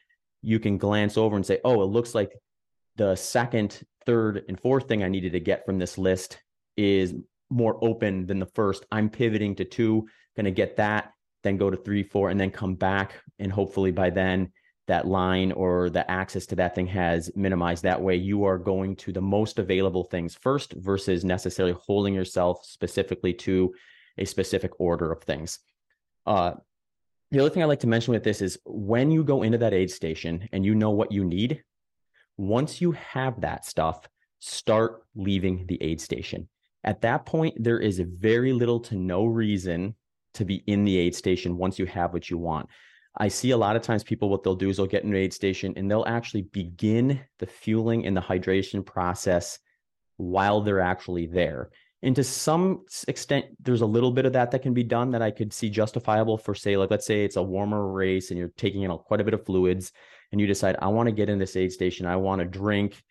you 0.40 0.58
can 0.58 0.78
glance 0.78 1.18
over 1.18 1.36
and 1.36 1.44
say, 1.44 1.60
"Oh, 1.64 1.82
it 1.82 1.86
looks 1.86 2.14
like 2.14 2.32
the 2.96 3.16
second, 3.16 3.82
third, 4.06 4.44
and 4.48 4.58
fourth 4.58 4.88
thing 4.88 5.02
I 5.02 5.08
needed 5.08 5.32
to 5.32 5.40
get 5.40 5.66
from 5.66 5.78
this 5.78 5.98
list 5.98 6.38
is 6.76 7.14
more 7.50 7.78
open 7.82 8.26
than 8.26 8.38
the 8.38 8.46
first. 8.46 8.86
I'm 8.90 9.10
pivoting 9.10 9.56
to 9.56 9.64
two, 9.64 10.06
going 10.36 10.46
to 10.46 10.50
get 10.50 10.76
that 10.76 11.12
then 11.42 11.56
go 11.56 11.70
to 11.70 11.76
three, 11.76 12.02
four, 12.02 12.30
and 12.30 12.40
then 12.40 12.50
come 12.50 12.74
back. 12.74 13.20
And 13.38 13.52
hopefully 13.52 13.90
by 13.90 14.10
then, 14.10 14.52
that 14.88 15.06
line 15.06 15.52
or 15.52 15.90
the 15.90 16.08
access 16.10 16.46
to 16.46 16.56
that 16.56 16.74
thing 16.74 16.86
has 16.88 17.30
minimized. 17.36 17.82
That 17.82 18.00
way, 18.00 18.16
you 18.16 18.44
are 18.44 18.58
going 18.58 18.96
to 18.96 19.12
the 19.12 19.20
most 19.20 19.58
available 19.58 20.04
things 20.04 20.34
first 20.34 20.72
versus 20.72 21.24
necessarily 21.24 21.76
holding 21.86 22.14
yourself 22.14 22.64
specifically 22.64 23.32
to 23.34 23.74
a 24.18 24.24
specific 24.24 24.72
order 24.80 25.12
of 25.12 25.22
things. 25.22 25.60
Uh, 26.26 26.54
the 27.30 27.40
other 27.40 27.48
thing 27.48 27.62
I 27.62 27.66
like 27.66 27.80
to 27.80 27.86
mention 27.86 28.12
with 28.12 28.24
this 28.24 28.42
is 28.42 28.58
when 28.66 29.10
you 29.10 29.24
go 29.24 29.42
into 29.42 29.58
that 29.58 29.72
aid 29.72 29.90
station 29.90 30.48
and 30.52 30.66
you 30.66 30.74
know 30.74 30.90
what 30.90 31.12
you 31.12 31.24
need, 31.24 31.62
once 32.36 32.80
you 32.80 32.92
have 32.92 33.40
that 33.40 33.64
stuff, 33.64 34.06
start 34.40 35.04
leaving 35.14 35.66
the 35.66 35.82
aid 35.82 36.00
station. 36.00 36.48
At 36.84 37.02
that 37.02 37.24
point, 37.24 37.62
there 37.62 37.78
is 37.78 38.00
very 38.00 38.52
little 38.52 38.80
to 38.80 38.96
no 38.96 39.24
reason 39.24 39.94
to 40.34 40.44
be 40.44 40.62
in 40.66 40.84
the 40.84 40.96
aid 40.98 41.14
station 41.14 41.56
once 41.56 41.78
you 41.78 41.86
have 41.86 42.12
what 42.12 42.30
you 42.30 42.38
want. 42.38 42.68
I 43.16 43.28
see 43.28 43.50
a 43.50 43.56
lot 43.56 43.76
of 43.76 43.82
times 43.82 44.02
people, 44.02 44.30
what 44.30 44.42
they'll 44.42 44.54
do 44.54 44.70
is 44.70 44.78
they'll 44.78 44.86
get 44.86 45.04
in 45.04 45.10
an 45.10 45.16
aid 45.16 45.34
station 45.34 45.74
and 45.76 45.90
they'll 45.90 46.06
actually 46.06 46.42
begin 46.42 47.20
the 47.38 47.46
fueling 47.46 48.06
and 48.06 48.16
the 48.16 48.22
hydration 48.22 48.84
process 48.84 49.58
while 50.16 50.62
they're 50.62 50.80
actually 50.80 51.26
there. 51.26 51.70
And 52.04 52.16
to 52.16 52.24
some 52.24 52.84
extent, 53.06 53.46
there's 53.60 53.82
a 53.82 53.86
little 53.86 54.10
bit 54.10 54.26
of 54.26 54.32
that 54.32 54.50
that 54.50 54.62
can 54.62 54.74
be 54.74 54.82
done 54.82 55.12
that 55.12 55.22
I 55.22 55.30
could 55.30 55.52
see 55.52 55.70
justifiable 55.70 56.36
for, 56.36 56.54
say, 56.54 56.76
like 56.76 56.90
let's 56.90 57.06
say 57.06 57.24
it's 57.24 57.36
a 57.36 57.42
warmer 57.42 57.86
race 57.92 58.30
and 58.30 58.38
you're 58.38 58.48
taking 58.56 58.82
in 58.82 58.90
a, 58.90 58.98
quite 58.98 59.20
a 59.20 59.24
bit 59.24 59.34
of 59.34 59.46
fluids, 59.46 59.92
and 60.32 60.40
you 60.40 60.46
decide 60.46 60.76
I 60.80 60.88
want 60.88 61.08
to 61.08 61.14
get 61.14 61.28
in 61.28 61.38
this 61.38 61.54
aid 61.54 61.70
station, 61.70 62.06
I 62.06 62.16
want 62.16 62.40
to 62.40 62.44
drink 62.44 63.02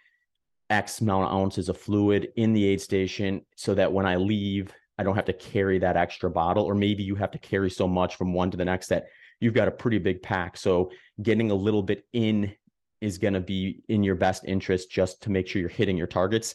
X 0.69 0.99
amount 0.99 1.25
of 1.25 1.33
ounces 1.33 1.69
of 1.69 1.77
fluid 1.77 2.29
in 2.35 2.53
the 2.53 2.65
aid 2.65 2.81
station, 2.81 3.45
so 3.55 3.75
that 3.75 3.93
when 3.93 4.05
I 4.05 4.15
leave, 4.17 4.73
I 5.01 5.03
don't 5.03 5.15
have 5.15 5.25
to 5.25 5.33
carry 5.33 5.79
that 5.79 5.97
extra 5.97 6.29
bottle, 6.29 6.63
or 6.63 6.75
maybe 6.75 7.01
you 7.01 7.15
have 7.15 7.31
to 7.31 7.39
carry 7.39 7.71
so 7.71 7.87
much 7.87 8.17
from 8.17 8.33
one 8.33 8.51
to 8.51 8.57
the 8.57 8.63
next 8.63 8.89
that 8.89 9.07
you've 9.39 9.55
got 9.55 9.67
a 9.67 9.71
pretty 9.71 9.97
big 9.97 10.21
pack. 10.21 10.55
So 10.55 10.91
getting 11.23 11.49
a 11.49 11.55
little 11.55 11.81
bit 11.81 12.05
in 12.13 12.53
is 13.01 13.17
going 13.17 13.33
to 13.33 13.39
be 13.39 13.83
in 13.89 14.03
your 14.03 14.13
best 14.13 14.45
interest 14.45 14.91
just 14.91 15.23
to 15.23 15.31
make 15.31 15.47
sure 15.47 15.59
you're 15.59 15.69
hitting 15.69 15.97
your 15.97 16.05
targets. 16.05 16.53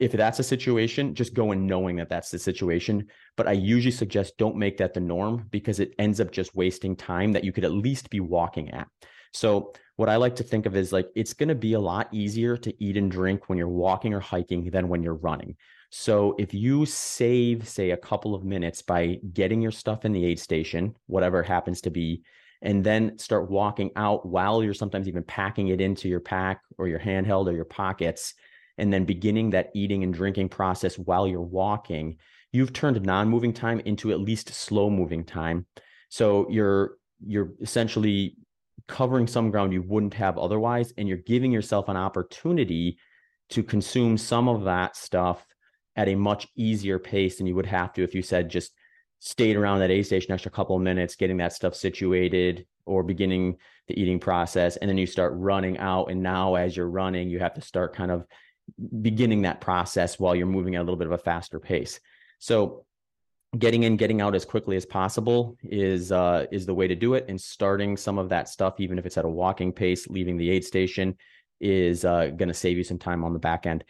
If 0.00 0.12
that's 0.12 0.38
a 0.38 0.44
situation, 0.44 1.14
just 1.14 1.32
go 1.32 1.52
in 1.52 1.66
knowing 1.66 1.96
that 1.96 2.10
that's 2.10 2.30
the 2.30 2.38
situation. 2.38 3.06
But 3.38 3.48
I 3.48 3.52
usually 3.52 3.90
suggest 3.90 4.36
don't 4.36 4.56
make 4.56 4.76
that 4.76 4.92
the 4.92 5.00
norm 5.00 5.46
because 5.50 5.80
it 5.80 5.94
ends 5.98 6.20
up 6.20 6.30
just 6.30 6.54
wasting 6.54 6.94
time 6.94 7.32
that 7.32 7.42
you 7.42 7.52
could 7.52 7.64
at 7.64 7.72
least 7.72 8.10
be 8.10 8.20
walking 8.20 8.70
at. 8.70 8.86
So, 9.32 9.72
what 9.96 10.10
I 10.10 10.16
like 10.16 10.36
to 10.36 10.44
think 10.44 10.66
of 10.66 10.76
is 10.76 10.92
like 10.92 11.08
it's 11.16 11.32
going 11.32 11.48
to 11.48 11.56
be 11.56 11.72
a 11.72 11.80
lot 11.80 12.08
easier 12.12 12.56
to 12.58 12.84
eat 12.84 12.98
and 12.98 13.10
drink 13.10 13.48
when 13.48 13.58
you're 13.58 13.66
walking 13.66 14.14
or 14.14 14.20
hiking 14.20 14.70
than 14.70 14.88
when 14.88 15.02
you're 15.02 15.14
running. 15.14 15.56
So 15.90 16.34
if 16.38 16.52
you 16.52 16.84
save, 16.84 17.66
say, 17.66 17.90
a 17.90 17.96
couple 17.96 18.34
of 18.34 18.44
minutes 18.44 18.82
by 18.82 19.18
getting 19.32 19.62
your 19.62 19.72
stuff 19.72 20.04
in 20.04 20.12
the 20.12 20.24
aid 20.24 20.38
station, 20.38 20.94
whatever 21.06 21.42
happens 21.42 21.80
to 21.82 21.90
be, 21.90 22.22
and 22.60 22.84
then 22.84 23.18
start 23.18 23.50
walking 23.50 23.90
out 23.96 24.26
while 24.26 24.62
you're 24.62 24.74
sometimes 24.74 25.08
even 25.08 25.22
packing 25.22 25.68
it 25.68 25.80
into 25.80 26.08
your 26.08 26.20
pack 26.20 26.60
or 26.76 26.88
your 26.88 26.98
handheld 26.98 27.46
or 27.46 27.52
your 27.52 27.64
pockets, 27.64 28.34
and 28.76 28.92
then 28.92 29.04
beginning 29.04 29.50
that 29.50 29.70
eating 29.74 30.02
and 30.02 30.12
drinking 30.12 30.48
process 30.48 30.98
while 30.98 31.26
you're 31.26 31.40
walking, 31.40 32.18
you've 32.52 32.72
turned 32.72 33.00
non-moving 33.02 33.52
time 33.52 33.80
into 33.80 34.10
at 34.12 34.20
least 34.20 34.52
slow 34.52 34.90
moving 34.90 35.24
time. 35.24 35.66
So 36.08 36.48
you're 36.50 36.96
you're 37.26 37.50
essentially 37.60 38.36
covering 38.86 39.26
some 39.26 39.50
ground 39.50 39.72
you 39.72 39.82
wouldn't 39.82 40.14
have 40.14 40.38
otherwise, 40.38 40.92
and 40.96 41.08
you're 41.08 41.16
giving 41.16 41.52
yourself 41.52 41.88
an 41.88 41.96
opportunity 41.96 42.98
to 43.50 43.62
consume 43.62 44.18
some 44.18 44.48
of 44.48 44.64
that 44.64 44.96
stuff 44.96 45.44
at 45.98 46.08
a 46.08 46.14
much 46.14 46.46
easier 46.54 46.98
pace 46.98 47.36
than 47.36 47.46
you 47.46 47.56
would 47.56 47.66
have 47.66 47.92
to 47.92 48.04
if 48.04 48.14
you 48.14 48.22
said 48.22 48.48
just 48.48 48.72
stayed 49.18 49.56
around 49.56 49.80
that 49.80 49.90
aid 49.90 50.06
station 50.06 50.32
extra 50.32 50.50
couple 50.50 50.76
of 50.76 50.80
minutes, 50.80 51.16
getting 51.16 51.38
that 51.38 51.52
stuff 51.52 51.74
situated 51.74 52.64
or 52.86 53.02
beginning 53.02 53.56
the 53.88 54.00
eating 54.00 54.20
process. 54.20 54.76
And 54.76 54.88
then 54.88 54.96
you 54.96 55.06
start 55.06 55.32
running 55.34 55.76
out. 55.78 56.06
And 56.10 56.22
now, 56.22 56.54
as 56.54 56.76
you're 56.76 56.88
running, 56.88 57.28
you 57.28 57.40
have 57.40 57.54
to 57.54 57.60
start 57.60 57.96
kind 57.96 58.12
of 58.12 58.24
beginning 59.02 59.42
that 59.42 59.60
process 59.60 60.20
while 60.20 60.36
you're 60.36 60.46
moving 60.46 60.76
at 60.76 60.82
a 60.82 60.84
little 60.84 60.96
bit 60.96 61.08
of 61.08 61.12
a 61.12 61.18
faster 61.18 61.58
pace. 61.58 61.98
So, 62.38 62.84
getting 63.58 63.82
in, 63.82 63.96
getting 63.96 64.20
out 64.20 64.36
as 64.36 64.44
quickly 64.44 64.76
as 64.76 64.86
possible 64.86 65.56
is 65.64 66.12
uh, 66.12 66.46
is 66.52 66.64
the 66.64 66.74
way 66.74 66.86
to 66.86 66.94
do 66.94 67.14
it. 67.14 67.24
And 67.28 67.40
starting 67.40 67.96
some 67.96 68.18
of 68.18 68.28
that 68.28 68.48
stuff, 68.48 68.78
even 68.78 69.00
if 69.00 69.06
it's 69.06 69.18
at 69.18 69.24
a 69.24 69.28
walking 69.28 69.72
pace, 69.72 70.06
leaving 70.06 70.36
the 70.36 70.50
aid 70.50 70.64
station, 70.64 71.16
is 71.60 72.04
uh, 72.04 72.26
going 72.26 72.48
to 72.48 72.54
save 72.54 72.76
you 72.76 72.84
some 72.84 72.98
time 72.98 73.24
on 73.24 73.32
the 73.32 73.40
back 73.40 73.66
end 73.66 73.82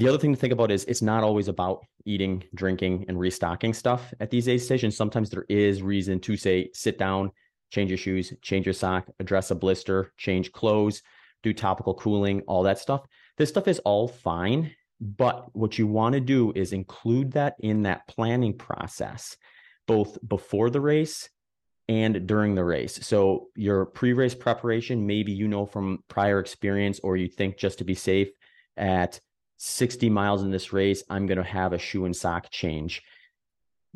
the 0.00 0.08
other 0.08 0.16
thing 0.16 0.32
to 0.32 0.40
think 0.40 0.54
about 0.54 0.70
is 0.70 0.84
it's 0.84 1.02
not 1.02 1.22
always 1.22 1.48
about 1.48 1.84
eating, 2.06 2.42
drinking, 2.54 3.04
and 3.06 3.20
restocking 3.20 3.74
stuff 3.74 4.14
at 4.18 4.30
these 4.30 4.48
aid 4.48 4.62
stations. 4.62 4.96
Sometimes 4.96 5.28
there 5.28 5.44
is 5.50 5.82
reason 5.82 6.18
to 6.20 6.38
say, 6.38 6.70
sit 6.72 6.96
down, 6.96 7.30
change 7.70 7.90
your 7.90 7.98
shoes, 7.98 8.32
change 8.40 8.64
your 8.64 8.72
sock, 8.72 9.10
address 9.20 9.50
a 9.50 9.54
blister, 9.54 10.10
change 10.16 10.52
clothes, 10.52 11.02
do 11.42 11.52
topical 11.52 11.92
cooling, 11.92 12.40
all 12.48 12.62
that 12.62 12.78
stuff. 12.78 13.02
This 13.36 13.50
stuff 13.50 13.68
is 13.68 13.78
all 13.80 14.08
fine. 14.08 14.74
But 15.02 15.54
what 15.54 15.78
you 15.78 15.86
want 15.86 16.14
to 16.14 16.20
do 16.20 16.50
is 16.56 16.72
include 16.72 17.32
that 17.32 17.56
in 17.60 17.82
that 17.82 18.08
planning 18.08 18.56
process, 18.56 19.36
both 19.86 20.16
before 20.26 20.70
the 20.70 20.80
race 20.80 21.28
and 21.88 22.26
during 22.26 22.54
the 22.54 22.64
race. 22.64 23.06
So 23.06 23.48
your 23.54 23.84
pre-race 23.84 24.34
preparation, 24.34 25.06
maybe 25.06 25.32
you 25.32 25.46
know 25.46 25.66
from 25.66 26.04
prior 26.08 26.38
experience, 26.38 27.00
or 27.00 27.18
you 27.18 27.28
think 27.28 27.58
just 27.58 27.78
to 27.78 27.84
be 27.84 27.94
safe 27.94 28.30
at 28.78 29.20
60 29.62 30.08
miles 30.08 30.42
in 30.42 30.50
this 30.50 30.72
race, 30.72 31.02
I'm 31.10 31.26
going 31.26 31.36
to 31.36 31.44
have 31.44 31.74
a 31.74 31.78
shoe 31.78 32.06
and 32.06 32.16
sock 32.16 32.50
change. 32.50 33.02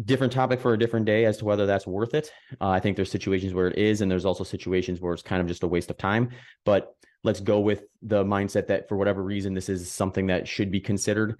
Different 0.04 0.30
topic 0.30 0.60
for 0.60 0.74
a 0.74 0.78
different 0.78 1.06
day 1.06 1.24
as 1.24 1.38
to 1.38 1.46
whether 1.46 1.64
that's 1.64 1.86
worth 1.86 2.12
it. 2.12 2.30
Uh, 2.60 2.68
I 2.68 2.80
think 2.80 2.96
there's 2.96 3.10
situations 3.10 3.54
where 3.54 3.68
it 3.68 3.78
is, 3.78 4.02
and 4.02 4.10
there's 4.10 4.26
also 4.26 4.44
situations 4.44 5.00
where 5.00 5.14
it's 5.14 5.22
kind 5.22 5.40
of 5.40 5.48
just 5.48 5.62
a 5.62 5.66
waste 5.66 5.90
of 5.90 5.96
time. 5.96 6.28
But 6.66 6.94
let's 7.22 7.40
go 7.40 7.60
with 7.60 7.84
the 8.02 8.24
mindset 8.24 8.66
that 8.66 8.90
for 8.90 8.98
whatever 8.98 9.22
reason, 9.22 9.54
this 9.54 9.70
is 9.70 9.90
something 9.90 10.26
that 10.26 10.46
should 10.46 10.70
be 10.70 10.80
considered. 10.80 11.38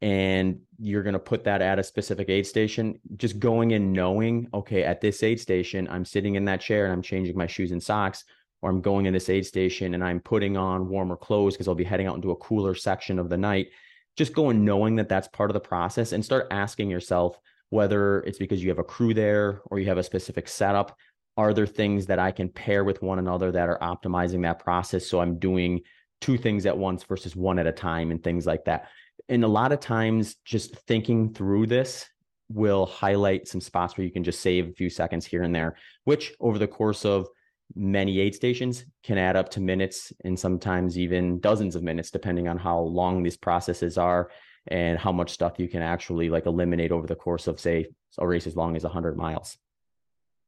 And 0.00 0.60
you're 0.78 1.02
going 1.02 1.12
to 1.12 1.18
put 1.18 1.44
that 1.44 1.60
at 1.60 1.78
a 1.78 1.82
specific 1.82 2.30
aid 2.30 2.46
station, 2.46 2.98
just 3.18 3.38
going 3.38 3.72
in 3.72 3.92
knowing, 3.92 4.48
okay, 4.54 4.84
at 4.84 5.02
this 5.02 5.22
aid 5.22 5.38
station, 5.38 5.86
I'm 5.90 6.06
sitting 6.06 6.36
in 6.36 6.46
that 6.46 6.62
chair 6.62 6.84
and 6.84 6.94
I'm 6.94 7.02
changing 7.02 7.36
my 7.36 7.46
shoes 7.46 7.72
and 7.72 7.82
socks 7.82 8.24
or 8.62 8.70
I'm 8.70 8.80
going 8.80 9.06
in 9.06 9.12
this 9.12 9.28
aid 9.28 9.46
station 9.46 9.94
and 9.94 10.02
I'm 10.02 10.20
putting 10.20 10.56
on 10.56 10.88
warmer 10.88 11.16
clothes 11.16 11.54
because 11.54 11.68
I'll 11.68 11.74
be 11.74 11.84
heading 11.84 12.06
out 12.06 12.16
into 12.16 12.30
a 12.30 12.36
cooler 12.36 12.74
section 12.74 13.18
of 13.18 13.28
the 13.28 13.36
night. 13.36 13.68
Just 14.16 14.32
go 14.32 14.50
and 14.50 14.64
knowing 14.64 14.96
that 14.96 15.08
that's 15.08 15.28
part 15.28 15.50
of 15.50 15.54
the 15.54 15.60
process 15.60 16.12
and 16.12 16.24
start 16.24 16.48
asking 16.50 16.90
yourself 16.90 17.38
whether 17.70 18.20
it's 18.20 18.38
because 18.38 18.62
you 18.62 18.68
have 18.70 18.78
a 18.78 18.84
crew 18.84 19.12
there 19.12 19.60
or 19.66 19.78
you 19.78 19.86
have 19.86 19.98
a 19.98 20.02
specific 20.02 20.48
setup. 20.48 20.96
Are 21.36 21.52
there 21.52 21.66
things 21.66 22.06
that 22.06 22.18
I 22.18 22.30
can 22.30 22.48
pair 22.48 22.82
with 22.84 23.02
one 23.02 23.18
another 23.18 23.52
that 23.52 23.68
are 23.68 23.78
optimizing 23.80 24.42
that 24.42 24.58
process? 24.58 25.06
So 25.06 25.20
I'm 25.20 25.38
doing 25.38 25.82
two 26.20 26.38
things 26.38 26.64
at 26.64 26.78
once 26.78 27.02
versus 27.02 27.36
one 27.36 27.58
at 27.58 27.66
a 27.66 27.72
time 27.72 28.10
and 28.10 28.22
things 28.22 28.46
like 28.46 28.64
that. 28.64 28.88
And 29.28 29.44
a 29.44 29.48
lot 29.48 29.72
of 29.72 29.80
times, 29.80 30.36
just 30.44 30.76
thinking 30.86 31.34
through 31.34 31.66
this 31.66 32.06
will 32.48 32.86
highlight 32.86 33.48
some 33.48 33.60
spots 33.60 33.96
where 33.96 34.04
you 34.04 34.12
can 34.12 34.24
just 34.24 34.40
save 34.40 34.68
a 34.68 34.72
few 34.72 34.88
seconds 34.88 35.26
here 35.26 35.42
and 35.42 35.54
there, 35.54 35.76
which 36.04 36.32
over 36.40 36.58
the 36.58 36.66
course 36.66 37.04
of 37.04 37.28
many 37.74 38.20
aid 38.20 38.34
stations 38.34 38.84
can 39.02 39.18
add 39.18 39.36
up 39.36 39.50
to 39.50 39.60
minutes 39.60 40.12
and 40.24 40.38
sometimes 40.38 40.98
even 40.98 41.40
dozens 41.40 41.74
of 41.74 41.82
minutes 41.82 42.10
depending 42.10 42.48
on 42.48 42.58
how 42.58 42.78
long 42.78 43.22
these 43.22 43.36
processes 43.36 43.98
are 43.98 44.30
and 44.68 44.98
how 44.98 45.12
much 45.12 45.30
stuff 45.30 45.58
you 45.58 45.68
can 45.68 45.82
actually 45.82 46.28
like 46.28 46.46
eliminate 46.46 46.92
over 46.92 47.06
the 47.06 47.14
course 47.14 47.46
of 47.46 47.60
say 47.60 47.86
a 48.18 48.26
race 48.26 48.46
as 48.46 48.56
long 48.56 48.76
as 48.76 48.84
100 48.84 49.16
miles. 49.16 49.58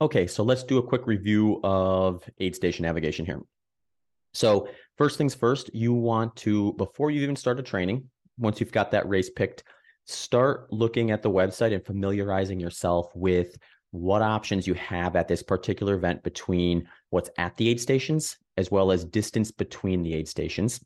Okay 0.01 0.27
so 0.27 0.43
let's 0.45 0.63
do 0.63 0.79
a 0.79 0.83
quick 0.83 1.07
review 1.07 1.61
of 1.65 2.23
aid 2.39 2.55
station 2.55 2.85
navigation 2.85 3.27
here. 3.27 3.41
So 4.33 4.69
first 4.97 5.19
things 5.19 5.35
first 5.35 5.75
you 5.75 5.93
want 5.93 6.37
to 6.37 6.73
before 6.75 7.11
you 7.11 7.23
even 7.23 7.37
start 7.37 7.59
a 7.59 7.63
training 7.63 8.05
once 8.39 8.61
you've 8.61 8.73
got 8.73 8.93
that 8.93 9.09
race 9.09 9.31
picked 9.31 9.65
start 10.07 10.73
looking 10.73 11.11
at 11.11 11.23
the 11.23 11.31
website 11.31 11.75
and 11.75 11.85
familiarizing 11.85 12.59
yourself 12.59 13.11
with 13.15 13.59
what 13.91 14.23
options 14.23 14.67
you 14.67 14.75
have 14.75 15.17
at 15.17 15.29
this 15.29 15.43
particular 15.43 15.95
event 15.95 16.23
between 16.23 16.89
what's 17.11 17.31
at 17.39 17.57
the 17.57 17.69
aid 17.69 17.81
stations 17.81 18.37
as 18.57 18.71
well 18.71 18.91
as 18.91 19.05
distance 19.05 19.51
between 19.53 20.03
the 20.03 20.15
aid 20.15 20.29
stations. 20.29 20.85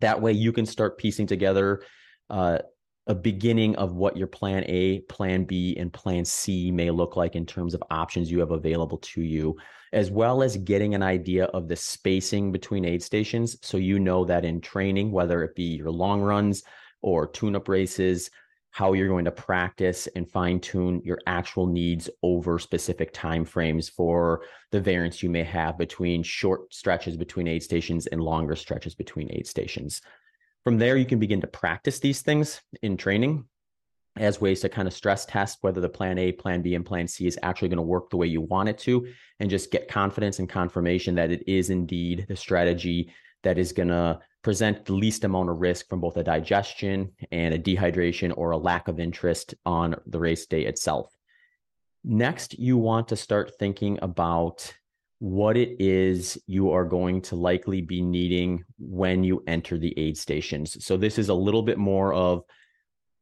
That 0.00 0.20
way, 0.20 0.32
you 0.32 0.52
can 0.52 0.66
start 0.66 0.98
piecing 0.98 1.26
together 1.26 1.82
uh, 2.28 2.58
a 3.06 3.14
beginning 3.14 3.74
of 3.76 3.94
what 3.94 4.16
your 4.16 4.26
plan 4.26 4.64
A, 4.66 5.00
plan 5.00 5.44
B, 5.44 5.76
and 5.78 5.92
plan 5.92 6.24
C 6.24 6.70
may 6.70 6.90
look 6.90 7.16
like 7.16 7.36
in 7.36 7.46
terms 7.46 7.72
of 7.72 7.82
options 7.90 8.30
you 8.30 8.40
have 8.40 8.50
available 8.50 8.98
to 8.98 9.22
you, 9.22 9.56
as 9.92 10.10
well 10.10 10.42
as 10.42 10.56
getting 10.58 10.94
an 10.94 11.02
idea 11.02 11.44
of 11.46 11.68
the 11.68 11.76
spacing 11.76 12.52
between 12.52 12.84
aid 12.84 13.02
stations. 13.02 13.56
So 13.62 13.78
you 13.78 13.98
know 13.98 14.24
that 14.26 14.44
in 14.44 14.60
training, 14.60 15.10
whether 15.10 15.42
it 15.42 15.54
be 15.54 15.76
your 15.76 15.90
long 15.90 16.20
runs 16.20 16.62
or 17.00 17.26
tune 17.26 17.56
up 17.56 17.68
races, 17.68 18.30
how 18.78 18.92
you're 18.92 19.08
going 19.08 19.24
to 19.24 19.32
practice 19.32 20.06
and 20.14 20.30
fine 20.30 20.60
tune 20.60 21.02
your 21.04 21.18
actual 21.26 21.66
needs 21.66 22.08
over 22.22 22.60
specific 22.60 23.12
time 23.12 23.44
frames 23.44 23.88
for 23.88 24.42
the 24.70 24.80
variance 24.80 25.20
you 25.20 25.28
may 25.28 25.42
have 25.42 25.76
between 25.76 26.22
short 26.22 26.72
stretches 26.72 27.16
between 27.16 27.48
aid 27.48 27.60
stations 27.60 28.06
and 28.06 28.20
longer 28.20 28.54
stretches 28.54 28.94
between 28.94 29.28
aid 29.32 29.48
stations. 29.48 30.00
From 30.62 30.78
there, 30.78 30.96
you 30.96 31.06
can 31.06 31.18
begin 31.18 31.40
to 31.40 31.48
practice 31.48 31.98
these 31.98 32.22
things 32.22 32.60
in 32.80 32.96
training. 32.96 33.46
as 34.16 34.40
ways 34.40 34.60
to 34.60 34.68
kind 34.68 34.86
of 34.86 34.94
stress 34.94 35.26
test 35.26 35.58
whether 35.62 35.80
the 35.80 35.88
plan 35.88 36.16
A, 36.16 36.30
plan 36.30 36.62
B, 36.62 36.76
and 36.76 36.86
plan 36.86 37.08
C 37.08 37.26
is 37.26 37.38
actually 37.42 37.70
going 37.70 37.78
to 37.78 37.82
work 37.82 38.10
the 38.10 38.16
way 38.16 38.28
you 38.28 38.42
want 38.42 38.68
it 38.68 38.78
to, 38.78 39.08
and 39.40 39.50
just 39.50 39.72
get 39.72 39.88
confidence 39.88 40.38
and 40.38 40.48
confirmation 40.48 41.16
that 41.16 41.32
it 41.32 41.42
is 41.48 41.70
indeed 41.70 42.26
the 42.28 42.36
strategy 42.36 43.12
that 43.42 43.58
is 43.58 43.72
going 43.72 43.88
to 43.88 44.20
present 44.42 44.84
the 44.84 44.92
least 44.92 45.24
amount 45.24 45.50
of 45.50 45.60
risk 45.60 45.88
from 45.88 46.00
both 46.00 46.16
a 46.16 46.24
digestion 46.24 47.12
and 47.32 47.54
a 47.54 47.58
dehydration 47.58 48.32
or 48.36 48.52
a 48.52 48.56
lack 48.56 48.88
of 48.88 49.00
interest 49.00 49.54
on 49.66 49.96
the 50.06 50.18
race 50.18 50.46
day 50.46 50.64
itself. 50.64 51.12
Next, 52.04 52.58
you 52.58 52.76
want 52.76 53.08
to 53.08 53.16
start 53.16 53.52
thinking 53.58 53.98
about 54.00 54.72
what 55.18 55.56
it 55.56 55.80
is 55.80 56.40
you 56.46 56.70
are 56.70 56.84
going 56.84 57.20
to 57.20 57.34
likely 57.34 57.80
be 57.80 58.00
needing 58.00 58.64
when 58.78 59.24
you 59.24 59.42
enter 59.48 59.76
the 59.76 59.98
aid 59.98 60.16
stations. 60.16 60.84
So, 60.84 60.96
this 60.96 61.18
is 61.18 61.28
a 61.28 61.34
little 61.34 61.62
bit 61.62 61.76
more 61.76 62.14
of 62.14 62.44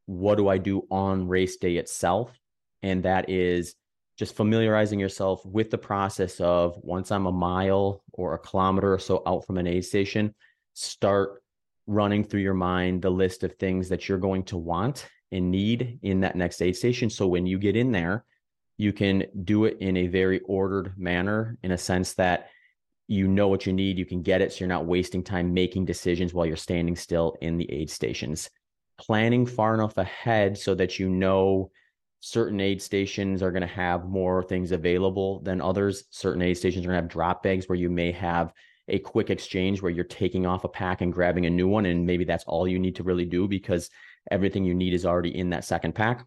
what 0.05 0.35
do 0.35 0.47
I 0.47 0.57
do 0.57 0.87
on 0.91 1.27
race 1.27 1.57
day 1.57 1.77
itself? 1.77 2.39
And 2.83 3.03
that 3.03 3.29
is 3.29 3.75
just 4.17 4.35
familiarizing 4.35 4.99
yourself 4.99 5.45
with 5.45 5.69
the 5.69 5.77
process 5.77 6.39
of 6.39 6.77
once 6.81 7.11
I'm 7.11 7.25
a 7.25 7.31
mile 7.31 8.03
or 8.13 8.33
a 8.33 8.39
kilometer 8.39 8.93
or 8.93 8.99
so 8.99 9.21
out 9.27 9.45
from 9.45 9.57
an 9.57 9.67
aid 9.67 9.85
station, 9.85 10.33
start 10.77 11.41
running 11.87 12.23
through 12.23 12.41
your 12.41 12.53
mind 12.53 13.01
the 13.01 13.09
list 13.09 13.43
of 13.43 13.53
things 13.53 13.89
that 13.89 14.07
you're 14.07 14.17
going 14.17 14.43
to 14.43 14.57
want 14.57 15.07
and 15.31 15.49
need 15.49 15.99
in 16.03 16.19
that 16.21 16.35
next 16.35 16.61
aid 16.61 16.75
station. 16.75 17.09
So 17.09 17.27
when 17.27 17.45
you 17.45 17.57
get 17.57 17.75
in 17.75 17.91
there, 17.91 18.25
you 18.77 18.93
can 18.93 19.23
do 19.43 19.65
it 19.65 19.77
in 19.79 19.97
a 19.97 20.07
very 20.07 20.39
ordered 20.41 20.93
manner 20.97 21.57
in 21.63 21.71
a 21.71 21.77
sense 21.77 22.13
that 22.13 22.49
you 23.07 23.27
know 23.27 23.47
what 23.47 23.65
you 23.65 23.73
need, 23.73 23.97
you 23.97 24.05
can 24.05 24.21
get 24.21 24.41
it. 24.41 24.51
So 24.51 24.59
you're 24.59 24.67
not 24.67 24.85
wasting 24.85 25.23
time 25.23 25.53
making 25.53 25.85
decisions 25.85 26.33
while 26.33 26.45
you're 26.45 26.57
standing 26.57 26.95
still 26.95 27.35
in 27.41 27.57
the 27.57 27.71
aid 27.71 27.89
stations 27.89 28.49
planning 28.97 29.45
far 29.45 29.73
enough 29.73 29.97
ahead 29.97 30.57
so 30.57 30.73
that 30.75 30.99
you 30.99 31.07
know 31.09 31.71
certain 32.19 32.59
aid 32.59 32.81
stations 32.81 33.43
are 33.43 33.51
going 33.51 33.61
to 33.61 33.67
have 33.67 34.09
more 34.09 34.43
things 34.43 34.71
available 34.71 35.39
than 35.41 35.61
others. 35.61 36.05
Certain 36.09 36.41
aid 36.41 36.57
stations 36.57 36.83
are 36.83 36.89
going 36.89 36.97
to 36.97 37.03
have 37.03 37.11
drop 37.11 37.43
bags 37.43 37.69
where 37.69 37.77
you 37.77 37.89
may 37.89 38.11
have 38.11 38.53
a 38.87 38.99
quick 38.99 39.29
exchange 39.29 39.81
where 39.81 39.91
you're 39.91 40.03
taking 40.03 40.45
off 40.45 40.63
a 40.63 40.69
pack 40.69 41.01
and 41.01 41.13
grabbing 41.13 41.45
a 41.45 41.49
new 41.49 41.67
one. 41.67 41.85
And 41.85 42.05
maybe 42.05 42.23
that's 42.23 42.45
all 42.45 42.67
you 42.67 42.79
need 42.79 42.95
to 42.95 43.03
really 43.03 43.25
do 43.25 43.47
because 43.47 43.89
everything 44.31 44.63
you 44.63 44.73
need 44.73 44.93
is 44.93 45.05
already 45.05 45.37
in 45.37 45.49
that 45.51 45.65
second 45.65 45.93
pack. 45.93 46.25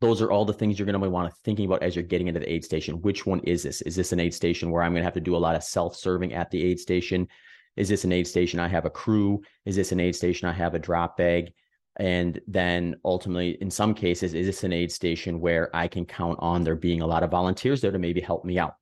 Those 0.00 0.20
are 0.20 0.30
all 0.30 0.44
the 0.44 0.52
things 0.52 0.78
you're 0.78 0.86
going 0.86 1.00
to 1.00 1.10
want 1.10 1.32
to 1.32 1.40
thinking 1.44 1.66
about 1.66 1.82
as 1.82 1.94
you're 1.94 2.02
getting 2.02 2.26
into 2.26 2.40
the 2.40 2.52
aid 2.52 2.64
station. 2.64 3.00
Which 3.02 3.26
one 3.26 3.40
is 3.40 3.62
this? 3.62 3.80
Is 3.82 3.94
this 3.94 4.12
an 4.12 4.20
aid 4.20 4.34
station 4.34 4.70
where 4.70 4.82
I'm 4.82 4.92
going 4.92 5.02
to 5.02 5.06
have 5.06 5.14
to 5.14 5.20
do 5.20 5.36
a 5.36 5.38
lot 5.38 5.54
of 5.54 5.62
self-serving 5.62 6.32
at 6.32 6.50
the 6.50 6.64
aid 6.64 6.80
station? 6.80 7.28
Is 7.76 7.88
this 7.88 8.04
an 8.04 8.12
aid 8.12 8.26
station 8.26 8.58
I 8.58 8.68
have 8.68 8.86
a 8.86 8.90
crew? 8.90 9.42
Is 9.64 9.76
this 9.76 9.92
an 9.92 10.00
aid 10.00 10.16
station 10.16 10.48
I 10.48 10.52
have 10.52 10.74
a 10.74 10.78
drop 10.78 11.16
bag? 11.16 11.52
And 11.96 12.40
then 12.48 12.96
ultimately, 13.04 13.50
in 13.60 13.70
some 13.70 13.94
cases, 13.94 14.34
is 14.34 14.46
this 14.46 14.64
an 14.64 14.72
aid 14.72 14.90
station 14.90 15.40
where 15.40 15.74
I 15.74 15.86
can 15.86 16.06
count 16.06 16.38
on 16.40 16.64
there 16.64 16.74
being 16.74 17.02
a 17.02 17.06
lot 17.06 17.22
of 17.22 17.30
volunteers 17.30 17.80
there 17.80 17.92
to 17.92 17.98
maybe 17.98 18.20
help 18.20 18.44
me 18.44 18.58
out? 18.58 18.74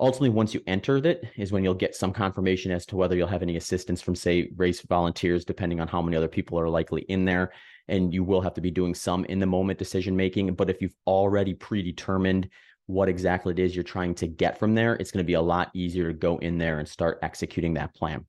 Ultimately, 0.00 0.30
once 0.30 0.54
you 0.54 0.62
enter 0.66 0.96
it, 0.96 1.24
is 1.36 1.52
when 1.52 1.62
you'll 1.62 1.74
get 1.74 1.94
some 1.94 2.10
confirmation 2.10 2.72
as 2.72 2.86
to 2.86 2.96
whether 2.96 3.14
you'll 3.14 3.28
have 3.28 3.42
any 3.42 3.56
assistance 3.56 4.00
from, 4.00 4.14
say, 4.14 4.50
race 4.56 4.80
volunteers, 4.80 5.44
depending 5.44 5.78
on 5.78 5.88
how 5.88 6.00
many 6.00 6.16
other 6.16 6.26
people 6.26 6.58
are 6.58 6.70
likely 6.70 7.02
in 7.02 7.26
there. 7.26 7.52
And 7.86 8.14
you 8.14 8.24
will 8.24 8.40
have 8.40 8.54
to 8.54 8.62
be 8.62 8.70
doing 8.70 8.94
some 8.94 9.26
in 9.26 9.40
the 9.40 9.46
moment 9.46 9.78
decision 9.78 10.16
making. 10.16 10.54
But 10.54 10.70
if 10.70 10.80
you've 10.80 10.96
already 11.06 11.52
predetermined 11.52 12.48
what 12.86 13.10
exactly 13.10 13.52
it 13.52 13.58
is 13.58 13.76
you're 13.76 13.84
trying 13.84 14.14
to 14.16 14.26
get 14.26 14.58
from 14.58 14.74
there, 14.74 14.94
it's 14.94 15.10
going 15.10 15.22
to 15.22 15.26
be 15.26 15.34
a 15.34 15.42
lot 15.42 15.70
easier 15.74 16.08
to 16.08 16.18
go 16.18 16.38
in 16.38 16.56
there 16.56 16.78
and 16.78 16.88
start 16.88 17.18
executing 17.22 17.74
that 17.74 17.94
plan. 17.94 18.24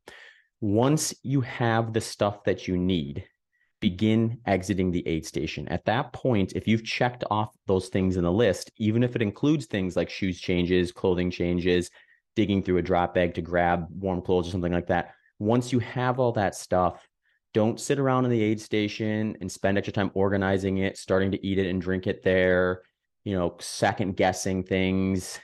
Once 0.59 1.13
you 1.23 1.39
have 1.39 1.93
the 1.93 2.01
stuff 2.01 2.43
that 2.43 2.67
you 2.67 2.75
need, 2.75 3.23
begin 3.81 4.37
exiting 4.45 4.91
the 4.91 5.05
aid 5.07 5.25
station. 5.25 5.67
At 5.67 5.83
that 5.85 6.13
point, 6.13 6.53
if 6.53 6.67
you've 6.67 6.85
checked 6.85 7.23
off 7.29 7.53
those 7.67 7.89
things 7.89 8.15
in 8.15 8.23
the 8.23 8.31
list, 8.31 8.71
even 8.77 9.03
if 9.03 9.15
it 9.15 9.21
includes 9.21 9.65
things 9.65 9.95
like 9.95 10.09
shoes 10.09 10.39
changes, 10.39 10.91
clothing 10.91 11.29
changes, 11.29 11.89
digging 12.35 12.63
through 12.63 12.77
a 12.77 12.81
drop 12.81 13.13
bag 13.15 13.33
to 13.33 13.41
grab 13.41 13.87
warm 13.89 14.21
clothes 14.21 14.47
or 14.47 14.51
something 14.51 14.71
like 14.71 14.87
that, 14.87 15.15
once 15.39 15.73
you 15.73 15.79
have 15.79 16.19
all 16.19 16.31
that 16.31 16.55
stuff, 16.55 17.05
don't 17.53 17.81
sit 17.81 17.99
around 17.99 18.23
in 18.23 18.31
the 18.31 18.41
aid 18.41 18.61
station 18.61 19.35
and 19.41 19.51
spend 19.51 19.77
extra 19.77 19.91
time 19.91 20.11
organizing 20.13 20.77
it, 20.77 20.97
starting 20.97 21.31
to 21.31 21.45
eat 21.45 21.57
it 21.57 21.67
and 21.67 21.81
drink 21.81 22.07
it 22.07 22.23
there, 22.23 22.83
you 23.25 23.35
know, 23.35 23.57
second 23.59 24.15
guessing 24.15 24.63
things. 24.63 25.39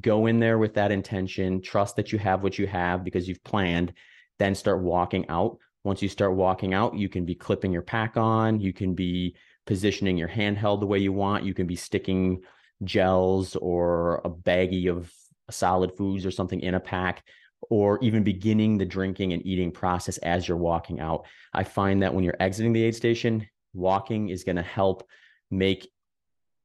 Go 0.00 0.26
in 0.26 0.38
there 0.38 0.58
with 0.58 0.74
that 0.74 0.92
intention, 0.92 1.62
trust 1.62 1.96
that 1.96 2.12
you 2.12 2.18
have 2.18 2.42
what 2.42 2.58
you 2.58 2.66
have 2.66 3.02
because 3.02 3.26
you've 3.26 3.42
planned, 3.42 3.94
then 4.38 4.54
start 4.54 4.82
walking 4.82 5.26
out 5.30 5.58
once 5.84 6.02
you 6.02 6.08
start 6.08 6.34
walking 6.34 6.74
out, 6.74 6.96
you 6.96 7.08
can 7.08 7.24
be 7.24 7.34
clipping 7.34 7.72
your 7.72 7.82
pack 7.82 8.16
on, 8.16 8.60
you 8.60 8.72
can 8.72 8.94
be 8.94 9.36
positioning 9.66 10.16
your 10.16 10.28
handheld 10.28 10.80
the 10.80 10.86
way 10.86 10.98
you 10.98 11.12
want, 11.12 11.44
you 11.44 11.54
can 11.54 11.66
be 11.66 11.76
sticking 11.76 12.40
gels 12.84 13.56
or 13.56 14.20
a 14.24 14.30
baggie 14.30 14.90
of 14.90 15.12
solid 15.50 15.96
foods 15.96 16.24
or 16.24 16.30
something 16.30 16.60
in 16.60 16.74
a 16.74 16.80
pack 16.80 17.22
or 17.70 17.98
even 18.00 18.22
beginning 18.22 18.78
the 18.78 18.84
drinking 18.84 19.32
and 19.32 19.44
eating 19.44 19.70
process 19.70 20.18
as 20.18 20.46
you're 20.46 20.56
walking 20.56 21.00
out. 21.00 21.26
I 21.52 21.64
find 21.64 22.02
that 22.02 22.14
when 22.14 22.24
you're 22.24 22.36
exiting 22.40 22.72
the 22.72 22.84
aid 22.84 22.94
station, 22.94 23.48
walking 23.74 24.28
is 24.28 24.44
going 24.44 24.56
to 24.56 24.62
help 24.62 25.06
make 25.50 25.90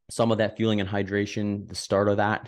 some 0.10 0.32
of 0.32 0.38
that 0.38 0.58
fueling 0.58 0.80
and 0.80 0.89
hydration, 0.89 1.67
the 1.67 1.76
start 1.76 2.10
of 2.10 2.17
that, 2.17 2.47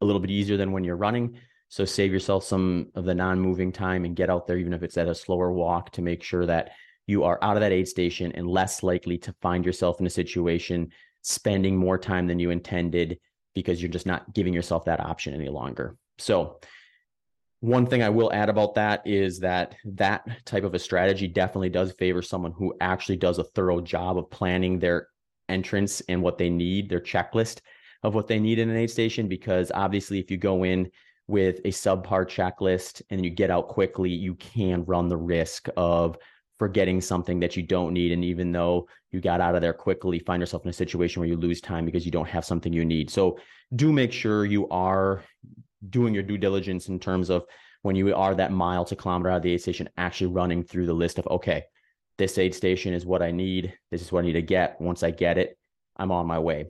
a 0.00 0.04
little 0.04 0.20
bit 0.20 0.30
easier 0.30 0.56
than 0.56 0.72
when 0.72 0.84
you're 0.84 0.96
running. 0.96 1.38
So 1.68 1.84
save 1.84 2.12
yourself 2.12 2.44
some 2.44 2.90
of 2.94 3.04
the 3.04 3.14
non-moving 3.14 3.72
time 3.72 4.04
and 4.04 4.16
get 4.16 4.30
out 4.30 4.46
there, 4.46 4.56
even 4.56 4.72
if 4.72 4.82
it's 4.82 4.96
at 4.96 5.08
a 5.08 5.14
slower 5.14 5.52
walk, 5.52 5.92
to 5.92 6.02
make 6.02 6.22
sure 6.22 6.46
that 6.46 6.72
you 7.06 7.24
are 7.24 7.38
out 7.42 7.56
of 7.56 7.60
that 7.60 7.72
aid 7.72 7.88
station 7.88 8.32
and 8.32 8.46
less 8.46 8.82
likely 8.82 9.18
to 9.18 9.34
find 9.40 9.64
yourself 9.64 10.00
in 10.00 10.06
a 10.06 10.10
situation 10.10 10.90
spending 11.22 11.76
more 11.76 11.98
time 11.98 12.26
than 12.26 12.38
you 12.38 12.50
intended 12.50 13.18
because 13.54 13.82
you're 13.82 13.90
just 13.90 14.06
not 14.06 14.32
giving 14.34 14.54
yourself 14.54 14.84
that 14.84 15.00
option 15.00 15.34
any 15.34 15.48
longer. 15.48 15.96
So 16.18 16.60
one 17.60 17.86
thing 17.86 18.02
I 18.02 18.08
will 18.08 18.32
add 18.32 18.48
about 18.48 18.74
that 18.76 19.04
is 19.04 19.40
that 19.40 19.74
that 19.84 20.44
type 20.44 20.64
of 20.64 20.74
a 20.74 20.78
strategy 20.78 21.26
definitely 21.26 21.70
does 21.70 21.92
favor 21.92 22.22
someone 22.22 22.52
who 22.52 22.74
actually 22.80 23.16
does 23.16 23.38
a 23.38 23.44
thorough 23.44 23.80
job 23.80 24.16
of 24.16 24.30
planning 24.30 24.78
their 24.78 25.08
entrance 25.48 26.00
and 26.08 26.22
what 26.22 26.38
they 26.38 26.50
need, 26.50 26.88
their 26.88 27.00
checklist 27.00 27.60
of 28.04 28.14
what 28.14 28.28
they 28.28 28.38
need 28.38 28.58
in 28.58 28.70
an 28.70 28.76
aid 28.76 28.90
station. 28.90 29.26
Because 29.28 29.72
obviously, 29.74 30.20
if 30.20 30.30
you 30.30 30.36
go 30.36 30.64
in 30.64 30.88
with 31.28 31.58
a 31.58 31.68
subpar 31.68 32.26
checklist 32.26 33.02
and 33.10 33.22
you 33.22 33.30
get 33.30 33.50
out 33.50 33.68
quickly, 33.68 34.10
you 34.10 34.34
can 34.34 34.84
run 34.86 35.08
the 35.08 35.16
risk 35.16 35.68
of 35.76 36.16
forgetting 36.58 37.00
something 37.00 37.38
that 37.38 37.54
you 37.56 37.62
don't 37.62 37.92
need. 37.92 38.10
And 38.12 38.24
even 38.24 38.50
though 38.50 38.88
you 39.12 39.20
got 39.20 39.40
out 39.40 39.54
of 39.54 39.60
there 39.60 39.74
quickly, 39.74 40.18
find 40.18 40.40
yourself 40.40 40.64
in 40.64 40.70
a 40.70 40.72
situation 40.72 41.20
where 41.20 41.28
you 41.28 41.36
lose 41.36 41.60
time 41.60 41.84
because 41.84 42.04
you 42.04 42.10
don't 42.10 42.28
have 42.28 42.46
something 42.46 42.72
you 42.72 42.84
need. 42.84 43.10
So 43.10 43.38
do 43.76 43.92
make 43.92 44.10
sure 44.10 44.46
you 44.46 44.68
are 44.70 45.22
doing 45.90 46.14
your 46.14 46.22
due 46.22 46.38
diligence 46.38 46.88
in 46.88 46.98
terms 46.98 47.30
of 47.30 47.44
when 47.82 47.94
you 47.94 48.12
are 48.14 48.34
that 48.34 48.50
mile 48.50 48.84
to 48.86 48.96
kilometer 48.96 49.30
out 49.30 49.36
of 49.36 49.42
the 49.42 49.52
aid 49.52 49.60
station, 49.60 49.88
actually 49.98 50.28
running 50.28 50.64
through 50.64 50.86
the 50.86 50.94
list 50.94 51.18
of, 51.18 51.26
okay, 51.28 51.64
this 52.16 52.38
aid 52.38 52.54
station 52.54 52.94
is 52.94 53.06
what 53.06 53.22
I 53.22 53.30
need. 53.30 53.74
This 53.90 54.02
is 54.02 54.10
what 54.10 54.24
I 54.24 54.26
need 54.26 54.32
to 54.32 54.42
get. 54.42 54.80
Once 54.80 55.02
I 55.02 55.12
get 55.12 55.38
it, 55.38 55.56
I'm 55.96 56.10
on 56.10 56.26
my 56.26 56.38
way. 56.38 56.66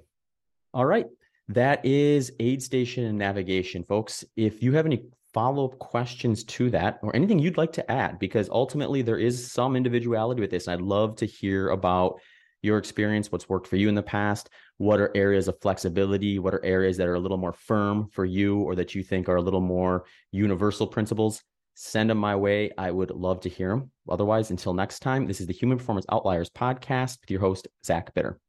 All 0.75 0.85
right 0.85 1.07
that 1.49 1.85
is 1.85 2.33
aid 2.41 2.63
station 2.63 3.05
and 3.05 3.19
navigation, 3.19 3.83
folks. 3.85 4.25
If 4.37 4.63
you 4.63 4.73
have 4.75 4.87
any 4.87 5.05
follow 5.33 5.67
up 5.67 5.79
questions 5.79 6.45
to 6.45 6.71
that 6.71 6.99
or 7.03 7.15
anything 7.15 7.39
you'd 7.39 7.57
like 7.57 7.73
to 7.73 7.91
add, 7.91 8.19
because 8.19 8.49
ultimately 8.51 9.03
there 9.03 9.19
is 9.19 9.51
some 9.51 9.77
individuality 9.77 10.41
with 10.41 10.51
this. 10.51 10.69
I'd 10.69 10.81
love 10.81 11.17
to 11.17 11.27
hear 11.27 11.71
about 11.71 12.21
your 12.63 12.79
experience, 12.79 13.31
what's 13.31 13.49
worked 13.49 13.67
for 13.67 13.77
you 13.77 13.89
in 13.89 13.95
the 13.95 14.03
past, 14.03 14.51
what 14.79 15.01
are 15.01 15.13
areas 15.15 15.49
of 15.49 15.61
flexibility, 15.61 16.39
what 16.39 16.55
are 16.55 16.65
areas 16.65 16.97
that 16.97 17.07
are 17.07 17.15
a 17.15 17.21
little 17.21 17.37
more 17.37 17.53
firm 17.53 18.09
for 18.13 18.25
you 18.25 18.59
or 18.61 18.75
that 18.75 18.95
you 18.95 19.03
think 19.03 19.29
are 19.29 19.37
a 19.37 19.43
little 19.43 19.61
more 19.61 20.05
universal 20.33 20.87
principles. 20.87 21.43
Send 21.75 22.11
them 22.11 22.19
my 22.19 22.35
way. 22.35 22.73
I 22.77 22.91
would 22.91 23.13
love 23.13 23.41
to 23.43 23.49
hear 23.49 23.69
them. 23.69 23.93
Otherwise, 24.09 24.51
until 24.51 24.75
next 24.75 24.99
time, 24.99 25.27
this 25.27 25.41
is 25.41 25.47
the 25.47 25.53
Human 25.53 25.79
Performance 25.79 26.07
Outliers 26.11 26.51
podcast 26.51 27.21
with 27.21 27.31
your 27.31 27.41
host, 27.41 27.69
Zach 27.85 28.13
Bitter. 28.15 28.41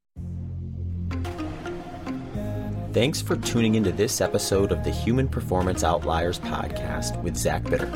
Thanks 2.92 3.22
for 3.22 3.36
tuning 3.36 3.76
into 3.76 3.92
this 3.92 4.20
episode 4.20 4.72
of 4.72 4.84
the 4.84 4.90
Human 4.90 5.28
Performance 5.28 5.84
Outliers 5.84 6.40
podcast 6.40 7.22
with 7.22 7.38
Zach 7.38 7.64
Bitter. 7.64 7.88